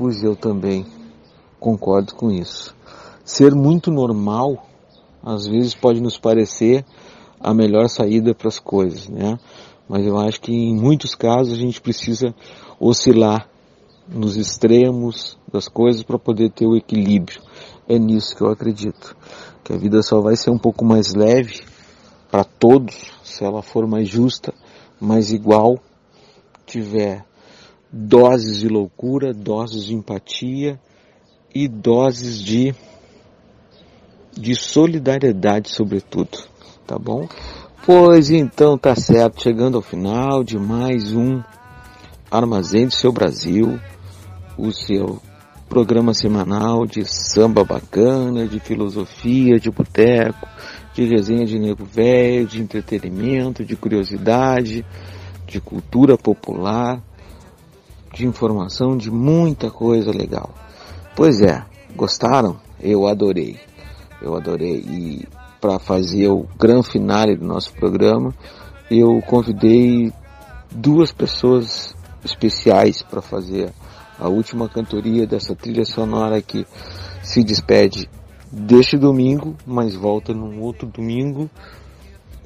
[0.00, 0.86] pois eu também
[1.58, 2.74] concordo com isso.
[3.22, 4.66] Ser muito normal,
[5.22, 6.86] às vezes pode nos parecer
[7.38, 9.38] a melhor saída para as coisas, né?
[9.86, 12.34] Mas eu acho que em muitos casos a gente precisa
[12.80, 13.46] oscilar
[14.08, 17.42] nos extremos das coisas para poder ter o equilíbrio.
[17.86, 19.14] É nisso que eu acredito.
[19.62, 21.60] Que a vida só vai ser um pouco mais leve
[22.30, 24.54] para todos se ela for mais justa,
[24.98, 25.78] mais igual,
[26.64, 27.26] tiver
[27.92, 30.78] doses de loucura, doses de empatia
[31.54, 32.74] e doses de,
[34.32, 36.38] de solidariedade, sobretudo.
[36.86, 37.28] Tá bom?
[37.84, 39.42] Pois então, tá certo.
[39.42, 41.42] Chegando ao final de mais um
[42.30, 43.78] Armazém do Seu Brasil,
[44.56, 45.20] o seu
[45.68, 50.46] programa semanal de samba bacana, de filosofia, de boteco,
[50.92, 54.84] de resenha de nego velho, de entretenimento, de curiosidade,
[55.46, 57.02] de cultura popular
[58.12, 60.50] de informação, de muita coisa legal.
[61.16, 61.64] Pois é,
[61.94, 62.56] gostaram?
[62.80, 63.58] Eu adorei.
[64.20, 64.78] Eu adorei.
[64.78, 65.28] E
[65.60, 68.34] para fazer o grande finale do nosso programa,
[68.90, 70.12] eu convidei
[70.70, 73.72] duas pessoas especiais para fazer
[74.18, 76.66] a última cantoria dessa trilha sonora que
[77.22, 78.08] se despede
[78.52, 81.48] deste domingo, mas volta num outro domingo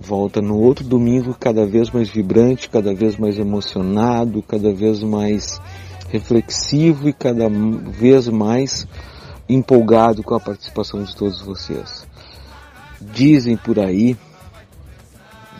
[0.05, 5.60] volta no outro domingo cada vez mais vibrante, cada vez mais emocionado, cada vez mais
[6.10, 8.86] reflexivo e cada vez mais
[9.48, 12.06] empolgado com a participação de todos vocês.
[13.01, 14.16] Dizem por aí,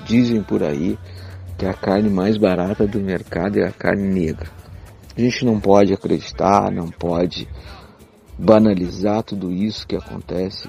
[0.07, 0.99] dizem por aí
[1.57, 4.49] que a carne mais barata do mercado é a carne negra.
[5.17, 7.49] A gente não pode acreditar, não pode
[8.39, 10.69] banalizar tudo isso que acontece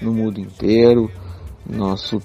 [0.00, 1.10] no mundo inteiro.
[1.68, 2.20] Nosso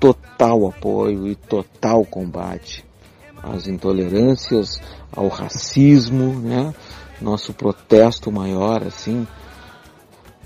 [0.00, 2.84] total apoio e total combate
[3.42, 4.80] às intolerâncias,
[5.14, 6.74] ao racismo, né?
[7.20, 9.26] Nosso protesto maior, assim,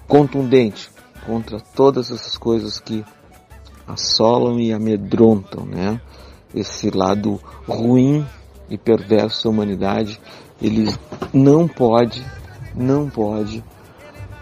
[0.09, 0.91] contundente
[1.25, 3.05] contra todas essas coisas que
[3.87, 6.01] assolam e amedrontam, né?
[6.53, 8.27] Esse lado ruim
[8.69, 10.21] e perverso da humanidade,
[10.61, 10.93] ele
[11.33, 12.25] não pode,
[12.75, 13.63] não pode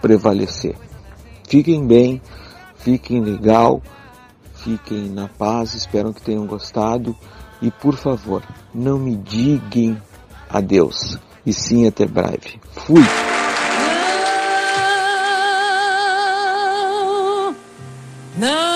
[0.01, 0.77] prevalecer.
[1.49, 2.21] Fiquem bem,
[2.77, 3.83] fiquem legal,
[4.63, 7.17] fiquem na paz, espero que tenham gostado
[7.61, 8.43] e por favor,
[8.75, 10.01] não me digam
[10.49, 12.61] adeus, e sim até breve.
[12.73, 13.03] Fui!
[18.37, 18.72] Não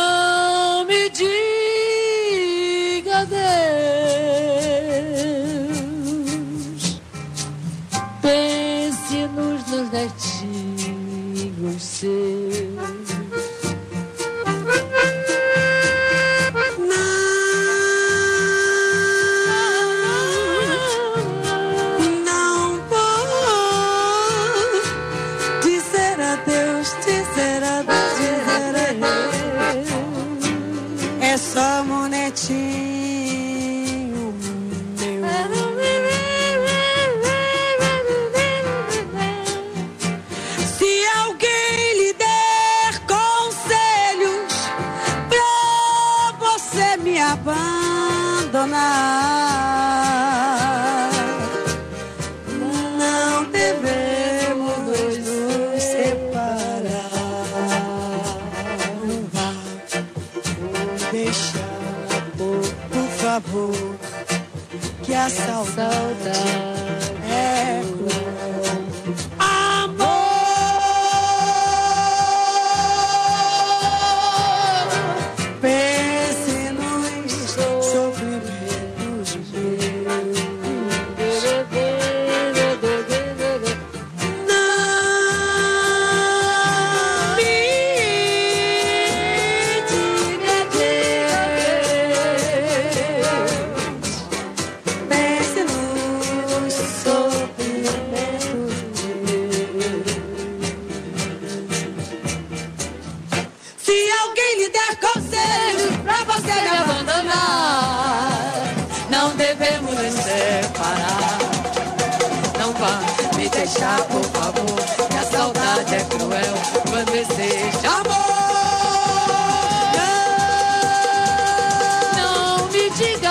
[65.76, 66.55] so dumb.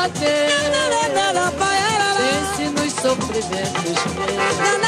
[0.07, 0.49] bater.
[2.18, 4.84] Vence nos sofrimentos meus.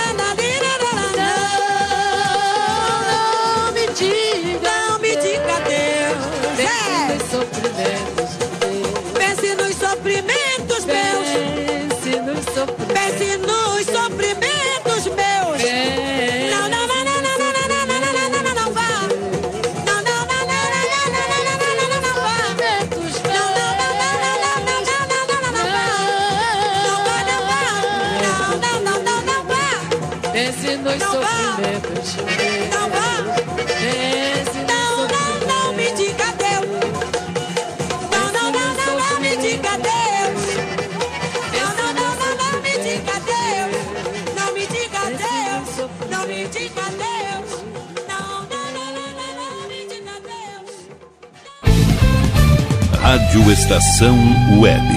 [53.51, 54.18] Estação
[54.59, 54.96] Web.